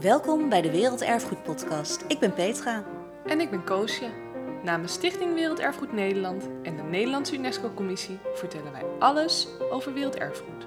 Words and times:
Welkom 0.00 0.48
bij 0.48 0.62
de 0.62 0.70
Werelderfgoed 0.70 1.42
Podcast. 1.42 2.04
Ik 2.08 2.18
ben 2.18 2.32
Petra. 2.32 2.84
En 3.26 3.40
ik 3.40 3.50
ben 3.50 3.64
Koosje. 3.64 4.10
Namens 4.62 4.92
Stichting 4.92 5.34
Werelderfgoed 5.34 5.92
Nederland 5.92 6.48
en 6.62 6.76
de 6.76 6.82
Nederlandse 6.82 7.34
UNESCO-commissie 7.34 8.18
vertellen 8.34 8.72
wij 8.72 8.82
alles 8.98 9.48
over 9.70 9.92
werelderfgoed. 9.92 10.66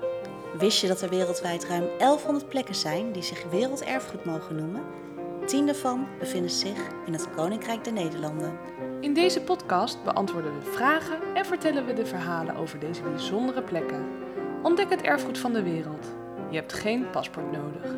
Wist 0.57 0.81
je 0.81 0.87
dat 0.87 1.01
er 1.01 1.09
wereldwijd 1.09 1.65
ruim 1.65 1.83
1100 1.97 2.49
plekken 2.49 2.75
zijn 2.75 3.11
die 3.11 3.23
zich 3.23 3.43
werelderfgoed 3.49 4.25
mogen 4.25 4.55
noemen? 4.55 4.83
Tien 5.45 5.65
daarvan 5.65 6.07
bevinden 6.19 6.51
zich 6.51 6.79
in 7.05 7.13
het 7.13 7.31
Koninkrijk 7.35 7.83
der 7.83 7.93
Nederlanden. 7.93 8.57
In 8.99 9.13
deze 9.13 9.41
podcast 9.41 10.03
beantwoorden 10.03 10.59
we 10.59 10.71
vragen 10.71 11.17
en 11.33 11.45
vertellen 11.45 11.85
we 11.85 11.93
de 11.93 12.05
verhalen 12.05 12.55
over 12.55 12.79
deze 12.79 13.01
bijzondere 13.01 13.61
plekken. 13.61 14.05
Ontdek 14.63 14.89
het 14.89 15.01
erfgoed 15.01 15.37
van 15.37 15.53
de 15.53 15.63
wereld. 15.63 16.07
Je 16.49 16.57
hebt 16.57 16.73
geen 16.73 17.09
paspoort 17.09 17.51
nodig. 17.51 17.95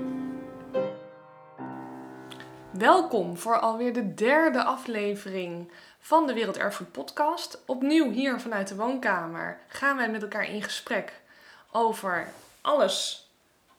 Welkom 2.73 3.37
voor 3.37 3.59
alweer 3.59 3.93
de 3.93 4.13
derde 4.13 4.63
aflevering 4.63 5.71
van 5.99 6.27
de 6.27 6.33
Werelderfgoed 6.33 6.91
Podcast. 6.91 7.61
Opnieuw 7.65 8.11
hier 8.11 8.39
vanuit 8.39 8.67
de 8.67 8.75
woonkamer 8.75 9.59
gaan 9.67 9.97
wij 9.97 10.09
met 10.09 10.21
elkaar 10.21 10.49
in 10.49 10.63
gesprek 10.63 11.21
over 11.71 12.27
alles 12.61 13.29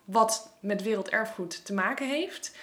wat 0.05 0.53
met 0.61 0.83
werelderfgoed 0.83 1.65
te 1.65 1.75
maken 1.75 2.09
heeft. 2.09 2.57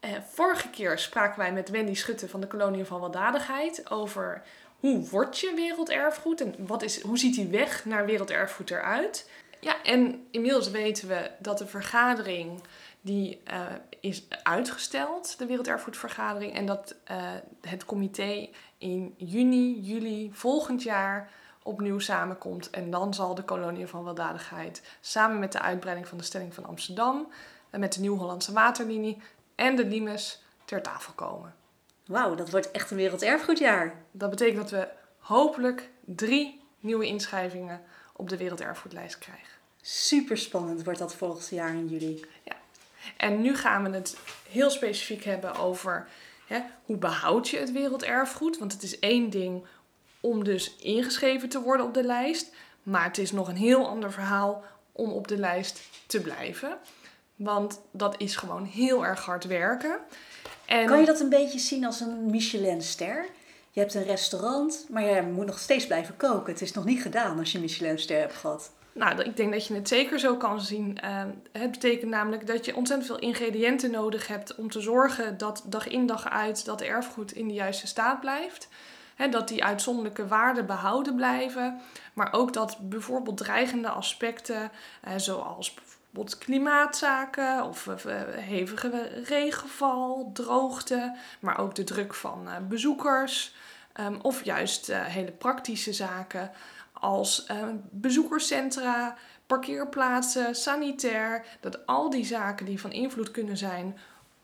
Eh, 0.00 0.10
vorige 0.28 0.70
keer 0.70 0.98
spraken 0.98 1.38
wij 1.38 1.52
met 1.52 1.68
Wendy 1.68 1.94
Schutte 1.94 2.28
van 2.28 2.40
de 2.40 2.46
Kolonie 2.46 2.84
van 2.84 3.00
Weldadigheid 3.00 3.90
over 3.90 4.42
hoe 4.80 5.08
word 5.08 5.38
je 5.38 5.52
werelderfgoed 5.54 6.40
en 6.40 6.54
wat 6.58 6.82
is, 6.82 7.02
hoe 7.02 7.18
ziet 7.18 7.34
die 7.34 7.48
weg 7.48 7.84
naar 7.84 8.06
werelderfgoed 8.06 8.70
eruit. 8.70 9.30
Ja, 9.60 9.82
en 9.82 10.26
inmiddels 10.30 10.70
weten 10.70 11.08
we 11.08 11.30
dat 11.38 11.58
de 11.58 11.66
vergadering 11.66 12.62
die 13.04 13.42
uh, 13.52 13.66
is 14.00 14.24
uitgesteld, 14.42 15.38
de 15.38 15.46
Werelderfgoedvergadering, 15.46 16.54
en 16.54 16.66
dat 16.66 16.94
uh, 17.10 17.16
het 17.60 17.84
comité 17.84 18.48
in 18.78 19.14
juni, 19.16 19.80
juli 19.80 20.30
volgend 20.32 20.82
jaar 20.82 21.30
opnieuw 21.62 21.98
samenkomt. 21.98 22.70
En 22.70 22.90
dan 22.90 23.14
zal 23.14 23.34
de 23.34 23.42
kolonie 23.42 23.86
van 23.86 24.04
weldadigheid 24.04 24.82
samen 25.00 25.38
met 25.38 25.52
de 25.52 25.60
uitbreiding 25.60 26.08
van 26.08 26.18
de 26.18 26.24
stelling 26.24 26.54
van 26.54 26.64
Amsterdam, 26.64 27.28
en 27.70 27.80
met 27.80 27.92
de 27.92 28.00
Nieuw-Hollandse 28.00 28.52
Waterlinie 28.52 29.22
en 29.54 29.76
de 29.76 29.86
Limes 29.86 30.42
ter 30.64 30.82
tafel 30.82 31.12
komen. 31.12 31.54
Wauw, 32.06 32.34
dat 32.34 32.50
wordt 32.50 32.70
echt 32.70 32.90
een 32.90 32.96
werelderfgoedjaar. 32.96 34.02
Dat 34.10 34.30
betekent 34.30 34.56
dat 34.56 34.70
we 34.70 34.88
hopelijk 35.18 35.90
drie 36.04 36.60
nieuwe 36.80 37.06
inschrijvingen 37.06 37.80
op 38.12 38.28
de 38.28 38.36
werelderfgoedlijst 38.36 39.18
krijgen. 39.18 39.58
Super 39.80 40.38
spannend 40.38 40.84
wordt 40.84 40.98
dat 40.98 41.14
volgend 41.14 41.48
jaar 41.48 41.74
in 41.74 41.88
juli. 41.88 42.24
Ja. 42.42 42.56
En 43.16 43.40
nu 43.40 43.56
gaan 43.56 43.82
we 43.82 43.90
het 43.90 44.16
heel 44.48 44.70
specifiek 44.70 45.24
hebben 45.24 45.56
over 45.56 46.08
hè, 46.46 46.60
hoe 46.84 46.96
behoud 46.96 47.48
je 47.48 47.58
het 47.58 47.72
werelderfgoed. 47.72 48.58
Want 48.58 48.72
het 48.72 48.82
is 48.82 48.98
één 48.98 49.30
ding 49.30 49.64
om 50.20 50.44
dus 50.44 50.76
ingeschreven 50.76 51.48
te 51.48 51.60
worden 51.60 51.86
op 51.86 51.94
de 51.94 52.04
lijst. 52.04 52.54
Maar 52.82 53.04
het 53.04 53.18
is 53.18 53.32
nog 53.32 53.48
een 53.48 53.56
heel 53.56 53.88
ander 53.88 54.12
verhaal 54.12 54.64
om 54.92 55.10
op 55.10 55.28
de 55.28 55.36
lijst 55.36 55.80
te 56.06 56.20
blijven. 56.20 56.78
Want 57.36 57.80
dat 57.90 58.14
is 58.18 58.36
gewoon 58.36 58.64
heel 58.64 59.06
erg 59.06 59.24
hard 59.24 59.44
werken. 59.44 59.98
En... 60.66 60.86
Kan 60.86 61.00
je 61.00 61.06
dat 61.06 61.20
een 61.20 61.28
beetje 61.28 61.58
zien 61.58 61.84
als 61.84 62.00
een 62.00 62.30
Michelinster? 62.30 63.26
Je 63.70 63.80
hebt 63.80 63.94
een 63.94 64.04
restaurant, 64.04 64.86
maar 64.90 65.04
je 65.04 65.22
moet 65.22 65.46
nog 65.46 65.58
steeds 65.58 65.86
blijven 65.86 66.16
koken. 66.16 66.52
Het 66.52 66.62
is 66.62 66.72
nog 66.72 66.84
niet 66.84 67.02
gedaan 67.02 67.38
als 67.38 67.52
je 67.52 67.58
Michelinster 67.58 68.18
hebt 68.18 68.34
gehad. 68.34 68.70
Nou, 68.94 69.22
ik 69.22 69.36
denk 69.36 69.52
dat 69.52 69.66
je 69.66 69.74
het 69.74 69.88
zeker 69.88 70.18
zo 70.18 70.36
kan 70.36 70.60
zien. 70.60 71.00
Ehm, 71.00 71.28
het 71.52 71.70
betekent 71.70 72.10
namelijk 72.10 72.46
dat 72.46 72.64
je 72.64 72.76
ontzettend 72.76 73.08
veel 73.08 73.18
ingrediënten 73.18 73.90
nodig 73.90 74.26
hebt 74.26 74.54
om 74.54 74.70
te 74.70 74.80
zorgen 74.80 75.38
dat 75.38 75.64
dag 75.66 75.88
in 75.88 76.06
dag 76.06 76.30
uit 76.30 76.64
dat 76.64 76.80
erfgoed 76.80 77.32
in 77.32 77.48
de 77.48 77.54
juiste 77.54 77.86
staat 77.86 78.20
blijft. 78.20 78.68
dat 79.30 79.48
die 79.48 79.64
uitzonderlijke 79.64 80.26
waarden 80.26 80.66
behouden 80.66 81.14
blijven. 81.16 81.80
Maar 82.12 82.32
ook 82.32 82.52
dat 82.52 82.78
bijvoorbeeld 82.80 83.36
dreigende 83.36 83.88
aspecten, 83.88 84.70
eh, 85.00 85.12
zoals 85.16 85.74
bijvoorbeeld 85.74 86.38
klimaatzaken 86.38 87.64
of 87.64 87.86
uh, 87.86 88.14
hevige 88.36 89.22
regenval, 89.24 90.30
droogte, 90.32 91.16
maar 91.40 91.58
ook 91.58 91.74
de 91.74 91.84
druk 91.84 92.14
van 92.14 92.46
uh, 92.46 92.56
bezoekers. 92.68 93.54
Um, 94.00 94.18
of 94.22 94.44
juist 94.44 94.86
hele 94.86 95.30
praktische 95.30 95.92
zaken 95.92 96.50
als 96.92 97.46
uh, 97.50 97.56
bezoekerscentra, 97.90 99.16
parkeerplaatsen, 99.46 100.54
sanitair. 100.54 101.44
Dat 101.60 101.86
al 101.86 102.10
die 102.10 102.24
zaken 102.24 102.66
die 102.66 102.80
van 102.80 102.92
invloed 102.92 103.30
kunnen 103.30 103.56
zijn 103.56 103.98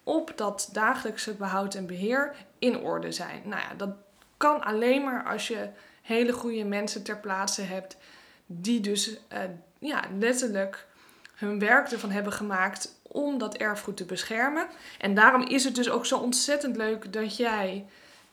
op 0.05 0.33
dat 0.37 0.69
dagelijkse 0.73 1.35
behoud 1.35 1.75
en 1.75 1.87
beheer 1.87 2.35
in 2.59 2.79
orde 2.79 3.13
zijn. 3.13 3.43
Nou 3.45 3.63
ja, 3.63 3.75
dat 3.77 3.91
kan 4.37 4.63
alleen 4.63 5.05
maar 5.05 5.25
als 5.25 5.49
je 5.49 5.69
hele 6.03 6.33
goede 6.33 6.65
mensen 6.65 7.03
ter 7.03 7.19
plaatse 7.19 7.63
hebt 7.63 7.97
die 8.47 8.81
dus 8.81 9.09
uh, 9.09 9.39
ja, 9.79 10.05
letterlijk 10.19 10.87
hun 11.35 11.59
werk 11.59 11.91
ervan 11.91 12.11
hebben 12.11 12.33
gemaakt 12.33 13.01
om 13.03 13.39
dat 13.39 13.57
erfgoed 13.57 13.97
te 13.97 14.05
beschermen. 14.05 14.67
En 14.99 15.15
daarom 15.15 15.43
is 15.43 15.65
het 15.65 15.75
dus 15.75 15.91
ook 15.91 16.07
zo 16.07 16.19
ontzettend 16.19 16.77
leuk 16.77 17.13
dat 17.13 17.37
jij 17.37 17.87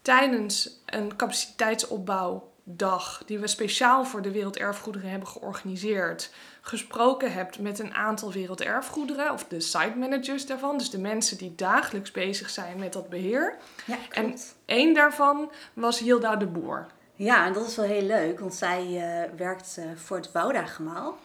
tijdens 0.07 0.69
een 0.85 1.15
capaciteitsopbouw 1.15 2.51
dag 2.63 3.23
die 3.25 3.39
we 3.39 3.47
speciaal 3.47 4.05
voor 4.05 4.21
de 4.21 4.31
Werelderfgoederen 4.31 5.09
hebben 5.09 5.27
georganiseerd, 5.27 6.29
gesproken 6.61 7.33
hebt 7.33 7.59
met 7.59 7.79
een 7.79 7.93
aantal 7.93 8.31
werelderfgoederen, 8.31 9.31
of 9.31 9.45
de 9.47 9.59
site 9.59 9.93
managers 9.97 10.45
daarvan, 10.45 10.77
dus 10.77 10.89
de 10.89 10.99
mensen 10.99 11.37
die 11.37 11.55
dagelijks 11.55 12.11
bezig 12.11 12.49
zijn 12.49 12.79
met 12.79 12.93
dat 12.93 13.09
beheer. 13.09 13.55
Ja, 13.85 13.97
En 14.11 14.37
één 14.65 14.93
daarvan 14.93 15.51
was 15.73 15.99
Hilda 15.99 16.35
de 16.35 16.47
Boer. 16.47 16.87
Ja, 17.15 17.45
en 17.45 17.53
dat 17.53 17.67
is 17.67 17.75
wel 17.75 17.85
heel 17.85 18.05
leuk, 18.05 18.39
want 18.39 18.53
zij 18.53 18.85
uh, 18.85 19.37
werkt 19.37 19.75
uh, 19.79 19.85
voor 19.95 20.17
het 20.17 20.31
Wouda-gemaal 20.31 21.17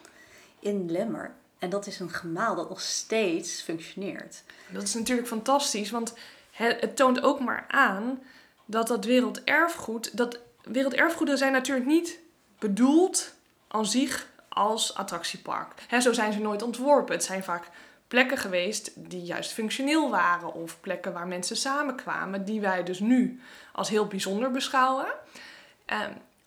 in 0.59 0.91
Lemmer. 0.91 1.35
En 1.59 1.71
dat 1.71 1.87
is 1.87 2.01
een 2.01 2.11
gemaal 2.11 2.55
dat 2.55 2.69
nog 2.69 2.81
steeds 2.81 3.61
functioneert. 3.61 4.43
Dat 4.69 4.83
is 4.83 4.95
natuurlijk 4.95 5.29
fantastisch, 5.29 5.91
want 5.91 6.15
het, 6.51 6.81
het 6.81 6.97
toont 6.97 7.23
ook 7.23 7.41
maar 7.41 7.65
aan 7.69 8.21
dat 8.65 8.89
dat 8.89 9.05
werelderfgoed, 9.05 10.17
dat 10.17 10.39
werelderfgoeden 10.63 11.39
zijn 11.39 11.53
natuurlijk 11.53 11.87
niet 11.87 12.19
bedoeld 12.59 13.35
aan 13.69 13.87
zich 13.87 14.31
als 14.49 14.95
attractiepark. 14.95 15.73
Zo 16.01 16.13
zijn 16.13 16.33
ze 16.33 16.41
nooit 16.41 16.63
ontworpen. 16.63 17.15
Het 17.15 17.25
zijn 17.25 17.45
vaak 17.45 17.71
plekken 18.09 18.39
geweest 18.39 18.93
die 18.95 19.23
juist 19.23 19.53
functioneel 19.53 20.11
waren 20.11 20.55
of 20.55 20.81
plekken 20.81 21.13
waar 21.13 21.27
mensen 21.27 21.57
samenkwamen, 21.57 22.45
die 22.45 22.61
wij 22.61 22.83
dus 22.83 23.01
nu 23.01 23.41
als 23.73 23.89
heel 23.89 24.07
bijzonder 24.07 24.51
beschouwen. 24.51 25.07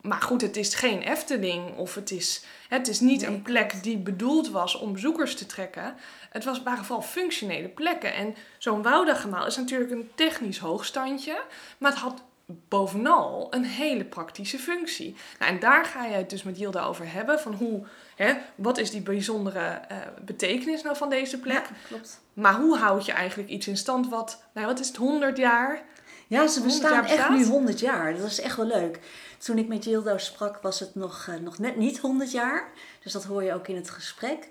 Maar 0.08 0.22
goed, 0.22 0.42
het 0.42 0.58
is 0.58 0.76
geen 0.76 1.02
Efteling 1.02 1.78
of 1.78 1.96
het 1.96 2.12
is, 2.12 2.44
het 2.70 2.88
is 2.88 3.00
niet 3.00 3.24
een 3.24 3.42
plek 3.42 3.84
die 3.84 3.98
bedoeld 3.98 4.50
was 4.50 4.76
om 4.76 4.94
bezoekers 4.94 5.36
te 5.36 5.46
trekken. 5.46 5.96
Het 6.30 6.44
was, 6.44 6.64
waren 6.64 6.86
vooral 6.86 7.06
functionele 7.06 7.68
plekken. 7.68 8.14
En 8.14 8.36
zo'n 8.58 8.82
Woudagemaal 8.82 9.46
is 9.46 9.58
natuurlijk 9.58 9.92
een 9.92 10.12
technisch 10.16 10.58
hoogstandje, 10.58 11.42
maar 11.78 11.92
het 11.92 12.00
had 12.00 12.24
bovenal 12.46 13.48
een 13.50 13.64
hele 13.64 14.04
praktische 14.04 14.60
functie. 14.60 15.16
Nou, 15.40 15.52
en 15.52 15.60
daar 15.60 15.86
ga 15.86 16.06
je 16.06 16.16
het 16.16 16.30
dus 16.30 16.44
met 16.44 16.58
Jilda 16.58 16.84
over 16.84 17.12
hebben. 17.12 17.40
Van 17.40 17.54
hoe, 17.54 17.86
hè, 18.16 18.34
wat 18.56 18.78
is 18.78 18.92
die 18.92 19.02
bijzondere 19.02 19.82
uh, 19.92 19.98
betekenis 20.26 20.82
nou 20.82 20.98
van 20.98 21.10
deze 21.10 21.40
plek? 21.40 21.64
Ja, 21.64 21.76
klopt. 21.88 22.22
Maar 22.34 22.56
hoe 22.56 22.78
houd 22.78 23.06
je 23.06 23.12
eigenlijk 23.12 23.50
iets 23.50 23.68
in 23.68 23.78
stand 23.78 24.10
wat, 24.10 24.44
nou 24.54 24.68
wat 24.68 24.80
is 24.80 24.88
het, 24.88 24.96
100 24.96 25.38
jaar? 25.38 25.84
Ja, 26.28 26.48
ze 26.48 26.62
bestaan 26.62 27.06
echt 27.06 27.30
nu 27.30 27.46
100 27.46 27.80
jaar. 27.80 28.18
Dat 28.18 28.28
is 28.28 28.40
echt 28.40 28.56
wel 28.56 28.66
leuk. 28.66 29.00
Toen 29.38 29.58
ik 29.58 29.68
met 29.68 29.84
Jilda 29.84 30.18
sprak 30.18 30.62
was 30.62 30.80
het 30.80 30.96
nog, 30.96 31.28
uh, 31.30 31.36
nog 31.36 31.58
net 31.58 31.76
niet 31.76 32.00
100 32.00 32.32
jaar. 32.32 32.72
Dus 33.04 33.12
dat 33.12 33.24
hoor 33.24 33.44
je 33.44 33.54
ook 33.54 33.68
in 33.68 33.76
het 33.76 33.90
gesprek. 33.90 34.50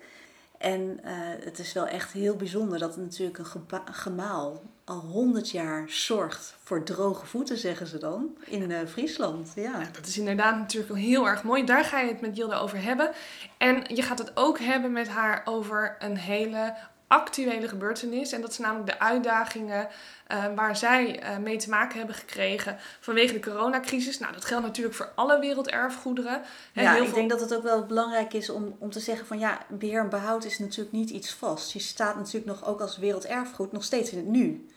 En 0.59 1.01
uh, 1.05 1.11
het 1.45 1.59
is 1.59 1.73
wel 1.73 1.87
echt 1.87 2.13
heel 2.13 2.37
bijzonder 2.37 2.79
dat 2.79 2.97
natuurlijk 2.97 3.39
een 3.39 3.83
gemaal 3.93 4.63
al 4.85 4.99
100 5.01 5.51
jaar 5.51 5.85
zorgt 5.89 6.57
voor 6.63 6.83
droge 6.83 7.27
voeten, 7.27 7.59
zeggen 7.59 7.87
ze 7.87 7.99
dan, 7.99 8.37
in 8.45 8.71
uh, 8.71 8.79
Friesland. 8.87 9.53
Ja. 9.55 9.63
ja. 9.63 9.89
dat 9.93 10.07
is 10.07 10.19
inderdaad 10.19 10.57
natuurlijk 10.57 10.93
wel 10.93 11.03
heel 11.03 11.29
erg 11.29 11.43
mooi. 11.43 11.65
Daar 11.65 11.85
ga 11.85 12.01
je 12.01 12.09
het 12.09 12.21
met 12.21 12.37
Jilda 12.37 12.59
over 12.59 12.83
hebben. 12.83 13.11
En 13.59 13.85
je 13.95 14.03
gaat 14.03 14.19
het 14.19 14.31
ook 14.35 14.59
hebben 14.59 14.93
met 14.93 15.09
haar 15.09 15.43
over 15.45 15.97
een 15.99 16.17
hele 16.17 16.75
actuele 17.15 17.69
gebeurtenis. 17.69 18.33
En 18.33 18.41
dat 18.41 18.51
is 18.51 18.59
namelijk 18.59 18.87
de 18.87 18.99
uitdagingen 18.99 19.89
uh, 20.33 20.45
waar 20.55 20.77
zij 20.77 21.23
uh, 21.23 21.39
mee 21.39 21.57
te 21.57 21.69
maken 21.69 21.99
hebben 21.99 22.15
gekregen 22.17 22.77
vanwege 23.01 23.33
de 23.33 23.41
coronacrisis. 23.41 24.19
Nou, 24.19 24.33
dat 24.33 24.45
geldt 24.45 24.67
natuurlijk 24.67 24.95
voor 24.97 25.13
alle 25.15 25.39
werelderfgoederen. 25.39 26.43
ja, 26.73 26.93
heel 26.93 27.03
ik 27.03 27.09
veel... 27.09 27.17
denk 27.17 27.31
dat 27.31 27.41
het 27.41 27.55
ook 27.55 27.63
wel 27.63 27.87
belangrijk 27.87 28.33
is 28.33 28.51
om, 28.51 28.77
om 28.79 28.91
te 28.91 29.01
zeggen 29.01 29.27
van 29.27 29.39
ja, 29.39 29.59
beheer 29.69 30.01
en 30.01 30.09
behoud 30.09 30.45
is 30.45 30.59
natuurlijk 30.59 30.93
niet 30.93 31.11
iets 31.11 31.33
vast. 31.33 31.73
Je 31.73 31.79
staat 31.79 32.17
natuurlijk 32.17 32.47
nog 32.47 32.67
ook 32.67 32.81
als 32.81 32.99
werelderfgoed 32.99 33.73
nog 33.73 33.85
steeds 33.85 34.11
in 34.11 34.19
het 34.19 34.27
nu. 34.27 34.69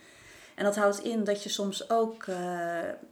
En 0.55 0.63
dat 0.63 0.75
houdt 0.75 0.99
in 0.99 1.23
dat 1.23 1.43
je 1.43 1.49
soms 1.49 1.89
ook 1.89 2.25
uh, 2.25 2.35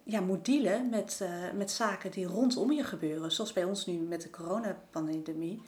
ja, 0.04 0.20
moet 0.20 0.46
dealen 0.46 0.90
met, 0.90 1.22
met 1.54 1.72
zaken 1.72 2.12
die 2.12 2.26
rondom 2.26 2.72
je 2.72 2.84
gebeuren. 2.84 3.32
Zoals 3.32 3.54
bij 3.54 3.64
ons 3.64 3.86
nu 3.86 3.94
met 3.94 4.22
de 4.22 4.30
coronapandemie 4.30 5.62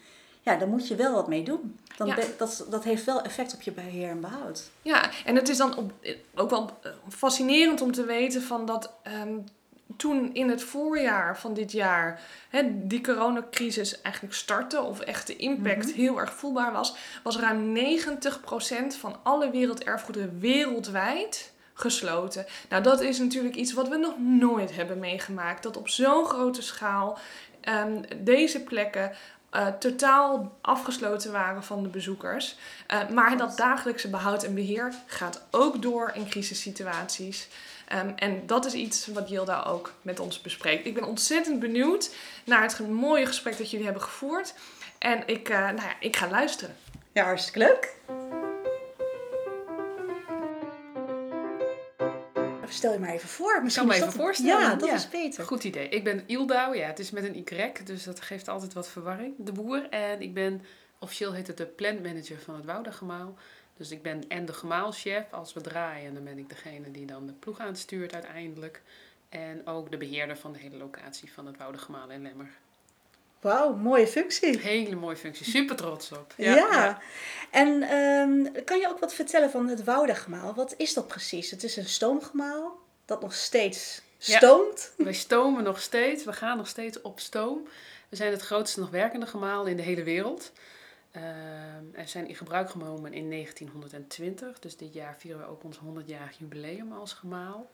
ja, 0.48 0.56
dan 0.56 0.70
moet 0.70 0.88
je 0.88 0.96
wel 0.96 1.14
wat 1.14 1.28
mee 1.28 1.44
doen. 1.44 1.80
Dan 1.98 2.14
dat, 2.38 2.66
dat 2.70 2.84
heeft 2.84 3.04
wel 3.04 3.22
effect 3.22 3.54
op 3.54 3.62
je 3.62 3.72
beheer 3.72 4.10
en 4.10 4.22
behoud. 4.22 4.70
Ja, 4.82 5.10
en 5.26 5.36
het 5.36 5.50
is 5.50 5.58
dan 5.58 5.78
op, 5.78 5.92
ook 6.36 6.50
wel 6.50 6.78
eh, 6.82 6.92
fascinerend 7.10 7.82
om 7.82 7.92
te 7.92 8.06
weten 8.06 8.42
van 8.42 8.66
dat 8.66 8.94
um, 9.22 9.44
toen 9.98 10.34
in 10.34 10.50
het 10.50 10.64
voorjaar 10.64 11.40
van 11.40 11.54
dit 11.54 11.72
jaar 11.72 12.22
hè, 12.50 12.88
die 12.88 13.02
coronacrisis 13.02 14.02
eigenlijk 14.02 14.36
startte, 14.36 14.82
of 14.82 15.00
echt 15.00 15.28
de 15.28 15.36
impact 15.36 15.88
mhm. 15.88 15.96
heel 15.96 16.20
erg 16.20 16.34
voelbaar 16.34 16.72
was, 16.72 16.96
was 17.24 17.40
ruim 17.40 17.76
90% 17.76 17.80
van 19.00 19.16
alle 19.24 19.50
werelderfgoederen 19.50 20.40
wereldwijd 20.40 21.54
gesloten. 21.74 22.46
Nou, 22.70 22.84
dat 22.84 23.02
is 23.02 23.20
natuurlijk 23.20 23.56
iets 23.56 23.74
wat 23.74 23.88
we 23.88 23.98
nog 23.98 24.20
nooit 24.20 24.76
hebben 24.76 25.00
meegemaakt. 25.00 25.64
Dat 25.64 25.78
op 25.78 25.90
zo'n 25.90 26.26
grote 26.26 26.62
schaal 26.62 27.18
um, 27.70 28.02
deze 28.24 28.64
plekken 28.64 29.12
uh, 29.58 29.68
totaal 29.68 30.58
afgesloten 30.62 31.32
waren 31.32 31.64
van 31.64 31.84
de 31.84 31.90
bezoekers. 31.90 32.58
Uh, 32.94 33.10
maar 33.10 33.38
dat 33.38 33.58
dagelijkse 33.58 34.10
behoud 34.10 34.44
en 34.44 34.56
beheer 34.56 34.94
gaat 35.06 35.46
ook 35.52 35.82
door 35.82 36.12
in 36.14 36.30
crisissituaties. 36.30 37.48
Um, 37.94 38.14
en 38.16 38.46
dat 38.46 38.66
is 38.66 38.74
iets 38.74 39.08
wat 39.08 39.30
Jilda 39.30 39.64
ook 39.64 39.94
met 40.02 40.20
ons 40.20 40.42
bespreekt. 40.42 40.86
Ik 40.86 40.94
ben 40.94 41.04
ontzettend 41.04 41.60
benieuwd 41.60 42.16
naar 42.46 42.62
het 42.62 42.90
mooie 42.90 43.26
gesprek 43.26 43.58
dat 43.58 43.70
jullie 43.70 43.86
hebben 43.86 44.04
gevoerd. 44.04 44.54
En 44.98 45.24
ik, 45.26 45.50
uh, 45.50 45.60
nou 45.60 45.76
ja, 45.76 45.94
ik 46.00 46.16
ga 46.16 46.30
luisteren. 46.30 46.76
Ja, 47.12 47.24
hartstikke 47.24 47.60
leuk. 47.60 47.96
Stel 52.70 52.94
je 52.94 53.00
maar 53.00 53.10
even 53.10 53.30
voor. 53.30 53.64
Misschien 53.64 53.88
kan 53.88 53.98
me 53.98 54.04
even 54.04 54.20
voorstellen. 54.20 54.62
Ja, 54.62 54.76
dat 54.76 54.90
is 54.90 55.10
beter. 55.10 55.46
Goed 55.46 55.64
idee. 55.64 55.90
Ik 55.90 56.04
ben 56.04 56.24
Ildau. 56.26 56.78
Ja, 56.78 56.88
het 56.88 57.00
is 57.00 57.12
met 57.12 57.24
een 57.24 57.36
Y, 57.36 57.72
dus 57.84 58.04
dat 58.04 58.22
geeft 58.22 58.48
altijd 58.48 58.74
wat 58.74 58.88
verwarring. 58.88 59.34
De 59.38 59.52
boer. 59.52 59.90
En 59.90 60.22
ik 60.22 60.34
ben, 60.34 60.62
officieel 61.00 61.34
heet 61.34 61.48
het 61.48 61.58
de 61.58 61.66
plantmanager 61.66 62.40
van 62.40 62.56
het 62.56 62.66
Woudagemaal. 62.66 63.36
Dus 63.78 63.92
ik 63.92 64.02
ben 64.02 64.28
en 64.28 64.46
de 64.46 64.54
gemaalchef. 64.54 65.32
Als 65.32 65.54
we 65.54 65.62
draaien, 65.62 66.14
dan 66.14 66.24
ben 66.24 66.38
ik 66.38 66.50
degene 66.50 66.92
die 66.92 67.06
dan 67.06 67.26
de 67.26 67.34
ploeg 67.34 67.60
aanstuurt 67.60 68.14
uiteindelijk. 68.14 68.82
En 69.30 69.68
ook 69.68 69.92
de 69.92 69.98
beheerder 69.98 70.38
van 70.38 70.54
de 70.54 70.60
hele 70.60 70.78
locatie 70.78 71.32
van 71.34 71.46
het 71.46 71.58
Woudagemaal 71.58 72.10
in 72.10 72.22
Lemmer. 72.22 72.50
Wauw, 73.48 73.76
mooie 73.76 74.08
functie. 74.08 74.60
Hele 74.60 74.96
mooie 74.96 75.16
functie. 75.16 75.46
Super 75.46 75.76
trots 75.76 76.12
op. 76.12 76.34
Ja. 76.38 76.56
ja. 76.56 77.02
En 77.52 77.82
ehm, 77.82 78.64
kan 78.64 78.80
je 78.80 78.88
ook 78.90 79.00
wat 79.00 79.14
vertellen 79.14 79.50
van 79.50 79.68
het 79.68 79.84
Woudagemaal? 79.84 80.54
Wat 80.54 80.74
is 80.78 80.94
dat 80.94 81.08
precies? 81.08 81.52
Het 81.52 81.64
is 81.64 81.78
een 81.78 81.86
stoomgemaal 81.86 82.80
dat 83.06 83.22
nog 83.22 83.34
steeds 83.34 84.02
stoomt. 84.18 84.94
wij 84.98 85.14
stomen 85.14 85.64
nog 85.64 85.82
steeds. 85.82 86.24
We 86.24 86.34
gaan 86.34 86.58
nog 86.58 86.68
steeds 86.68 87.02
op 87.02 87.20
stoom. 87.20 87.68
We 88.10 88.16
zijn 88.16 88.32
het 88.32 88.42
grootste 88.42 88.80
nog 88.80 88.90
werkende 88.90 89.26
gemaal 89.26 89.66
in 89.66 89.76
de 89.76 89.84
hele 89.84 90.04
wereld. 90.04 90.52
Uh, 91.16 91.24
er 92.00 92.08
zijn 92.08 92.28
in 92.28 92.36
gebruik 92.36 92.70
genomen 92.70 93.14
in 93.14 93.30
1920. 93.30 94.60
Dus 94.60 94.78
dit 94.78 94.94
jaar 94.94 95.16
vieren 95.18 95.42
we 95.42 95.48
ook 95.48 95.64
ons 95.64 95.78
100-jarig 95.78 96.38
jubileum 96.38 96.92
als 96.92 97.14
gemaal. 97.14 97.70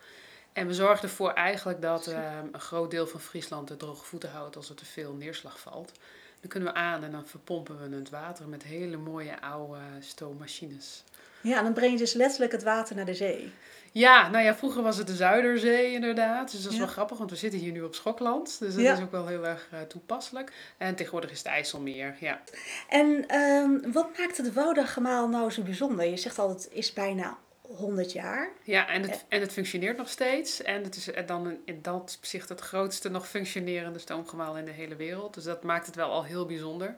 En 0.54 0.68
we 0.68 0.74
zorgen 0.74 1.04
ervoor 1.04 1.32
eigenlijk 1.32 1.82
dat 1.82 2.08
ehm, 2.08 2.46
een 2.52 2.60
groot 2.60 2.92
deel 2.92 3.08
van 3.08 3.20
Friesland 3.20 3.68
de 3.68 3.78
droge 3.78 4.06
voeten 4.06 4.32
houdt 4.32 4.56
als 4.56 4.70
er 4.70 4.76
te 4.76 4.86
veel 4.86 5.14
neerslag 5.14 5.60
valt. 5.60 5.92
Dan 6.40 6.50
kunnen 6.50 6.74
we 6.74 6.80
aan 6.80 7.04
en 7.04 7.12
dan 7.12 7.28
verpompen 7.28 7.90
we 7.90 7.96
het 7.96 8.10
water 8.10 8.48
met 8.48 8.64
hele 8.64 8.98
mooie 8.98 9.42
oude 9.42 9.80
stoommachines. 10.00 11.04
Ja, 11.42 11.58
en 11.58 11.64
dan 11.64 11.74
breng 11.74 11.92
je 11.92 11.98
dus 11.98 12.14
letterlijk 12.14 12.52
het 12.52 12.64
water 12.64 12.96
naar 12.96 13.06
de 13.06 13.14
zee. 13.14 13.52
Ja, 13.92 14.30
nou 14.30 14.44
ja, 14.44 14.56
vroeger 14.56 14.84
was 14.84 14.98
het 14.98 15.08
de 15.08 15.16
Zuiderzee 15.16 15.94
inderdaad. 15.94 16.52
Dus 16.52 16.64
dat 16.64 16.72
is 16.72 16.78
wel 16.78 16.88
grappig, 16.88 17.18
want 17.18 17.30
we 17.30 17.36
zitten 17.36 17.60
hier 17.60 17.72
nu 17.72 17.82
op 17.82 17.96
Schokland. 17.96 18.60
Dus 18.60 18.76
dat 18.76 18.98
is 18.98 19.04
ook 19.04 19.12
wel 19.12 19.28
heel 19.28 19.46
erg 19.46 19.70
uh, 19.74 19.82
toepasselijk. 19.82 20.54
En 20.78 20.96
tegenwoordig 20.96 21.32
is 21.32 21.38
het 21.38 21.48
IJsselmeer, 21.48 22.16
ja. 22.20 22.42
En 22.90 23.28
ehm, 23.28 23.92
wat 23.92 24.18
maakt 24.18 24.38
het 24.38 24.54
Woudagemaal 24.54 25.28
nou 25.28 25.52
zo 25.52 25.62
bijzonder? 25.62 26.06
Je 26.06 26.18
zegt 26.18 26.40
altijd, 26.40 26.64
het 26.64 26.74
is 26.74 26.94
bijna 26.94 27.38
100 27.76 28.12
jaar. 28.12 28.52
Ja, 28.64 28.88
en 28.88 29.02
het, 29.02 29.26
en 29.28 29.42
het 29.42 29.52
functioneert 29.52 29.98
nog 29.98 30.10
steeds. 30.10 30.62
En 30.62 30.84
het 30.84 30.96
is 30.96 31.10
dan 31.26 31.58
in 31.66 31.82
dat 31.82 32.16
opzicht 32.18 32.50
het 32.50 32.60
grootste 32.60 33.10
nog 33.10 33.28
functionerende 33.28 34.00
stoomgemaal 34.00 34.58
in 34.58 34.66
de 34.66 34.72
hele 34.72 34.96
wereld. 34.96 35.34
Dus 35.34 35.44
dat 35.44 35.64
maakt 35.64 35.86
het 35.86 35.96
wel 35.96 36.12
al 36.12 36.24
heel 36.24 36.46
bijzonder. 36.46 36.98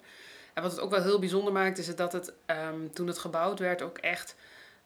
En 0.53 0.61
wat 0.61 0.71
het 0.71 0.79
ook 0.79 0.91
wel 0.91 1.03
heel 1.03 1.19
bijzonder 1.19 1.53
maakt, 1.53 1.77
is 1.77 1.95
dat 1.95 2.11
het 2.11 2.33
um, 2.47 2.93
toen 2.93 3.07
het 3.07 3.17
gebouwd 3.17 3.59
werd 3.59 3.81
ook 3.81 3.97
echt 3.97 4.35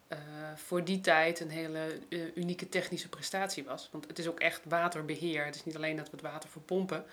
uh, 0.10 0.18
voor 0.56 0.84
die 0.84 1.02
tijd 1.02 1.40
een 1.40 1.50
hele 1.50 2.00
uh, 2.10 2.22
unieke 2.36 2.70
technische 2.70 3.10
prestatie 3.10 3.64
was. 3.64 3.90
Want 3.92 4.08
het 4.08 4.20
is 4.20 4.28
ook 4.28 4.40
echt 4.40 4.62
waterbeheer. 4.64 5.46
Het 5.46 5.56
is 5.56 5.66
niet 5.66 5.76
alleen 5.76 5.96
dat 5.96 6.06
we 6.06 6.12
het 6.12 6.22
water 6.22 6.50
verpompen. 6.50 7.06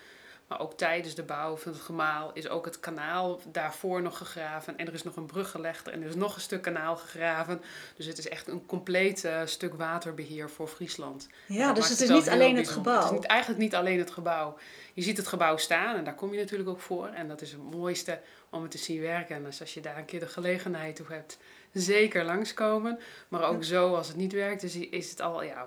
Maar 0.46 0.60
ook 0.60 0.76
tijdens 0.76 1.14
de 1.14 1.22
bouw 1.22 1.56
van 1.56 1.72
het 1.72 1.80
gemaal 1.80 2.30
is 2.32 2.48
ook 2.48 2.64
het 2.64 2.80
kanaal 2.80 3.40
daarvoor 3.52 4.02
nog 4.02 4.18
gegraven. 4.18 4.78
En 4.78 4.86
er 4.86 4.94
is 4.94 5.02
nog 5.02 5.16
een 5.16 5.26
brug 5.26 5.50
gelegd 5.50 5.88
en 5.88 6.02
er 6.02 6.08
is 6.08 6.14
nog 6.14 6.34
een 6.34 6.40
stuk 6.40 6.62
kanaal 6.62 6.96
gegraven. 6.96 7.62
Dus 7.96 8.06
het 8.06 8.18
is 8.18 8.28
echt 8.28 8.48
een 8.48 8.66
compleet 8.66 9.24
uh, 9.24 9.40
stuk 9.44 9.74
waterbeheer 9.74 10.50
voor 10.50 10.68
Friesland. 10.68 11.28
Ja, 11.46 11.72
dus 11.72 11.88
het 11.88 12.00
is 12.00 12.08
niet 12.08 12.28
alleen 12.28 12.56
het 12.56 12.68
gebouw. 12.68 12.94
Het 12.94 13.04
is 13.04 13.10
niet, 13.10 13.24
eigenlijk 13.24 13.60
niet 13.60 13.74
alleen 13.74 13.98
het 13.98 14.10
gebouw. 14.10 14.58
Je 14.94 15.02
ziet 15.02 15.16
het 15.16 15.26
gebouw 15.26 15.56
staan 15.56 15.96
en 15.96 16.04
daar 16.04 16.14
kom 16.14 16.32
je 16.32 16.38
natuurlijk 16.38 16.68
ook 16.68 16.80
voor. 16.80 17.06
En 17.06 17.28
dat 17.28 17.40
is 17.40 17.52
het 17.52 17.62
mooiste 17.70 18.20
om 18.50 18.62
het 18.62 18.70
te 18.70 18.78
zien 18.78 19.00
werken. 19.00 19.36
En 19.36 19.44
dus 19.44 19.60
als 19.60 19.74
je 19.74 19.80
daar 19.80 19.98
een 19.98 20.04
keer 20.04 20.20
de 20.20 20.28
gelegenheid 20.28 20.96
toe 20.96 21.06
hebt, 21.08 21.38
zeker 21.72 22.24
langskomen. 22.24 22.98
Maar 23.28 23.42
ook 23.42 23.64
zo, 23.64 23.94
als 23.94 24.08
het 24.08 24.16
niet 24.16 24.32
werkt, 24.32 24.62
is, 24.62 24.76
is 24.76 25.10
het 25.10 25.20
al 25.20 25.42
ja, 25.42 25.66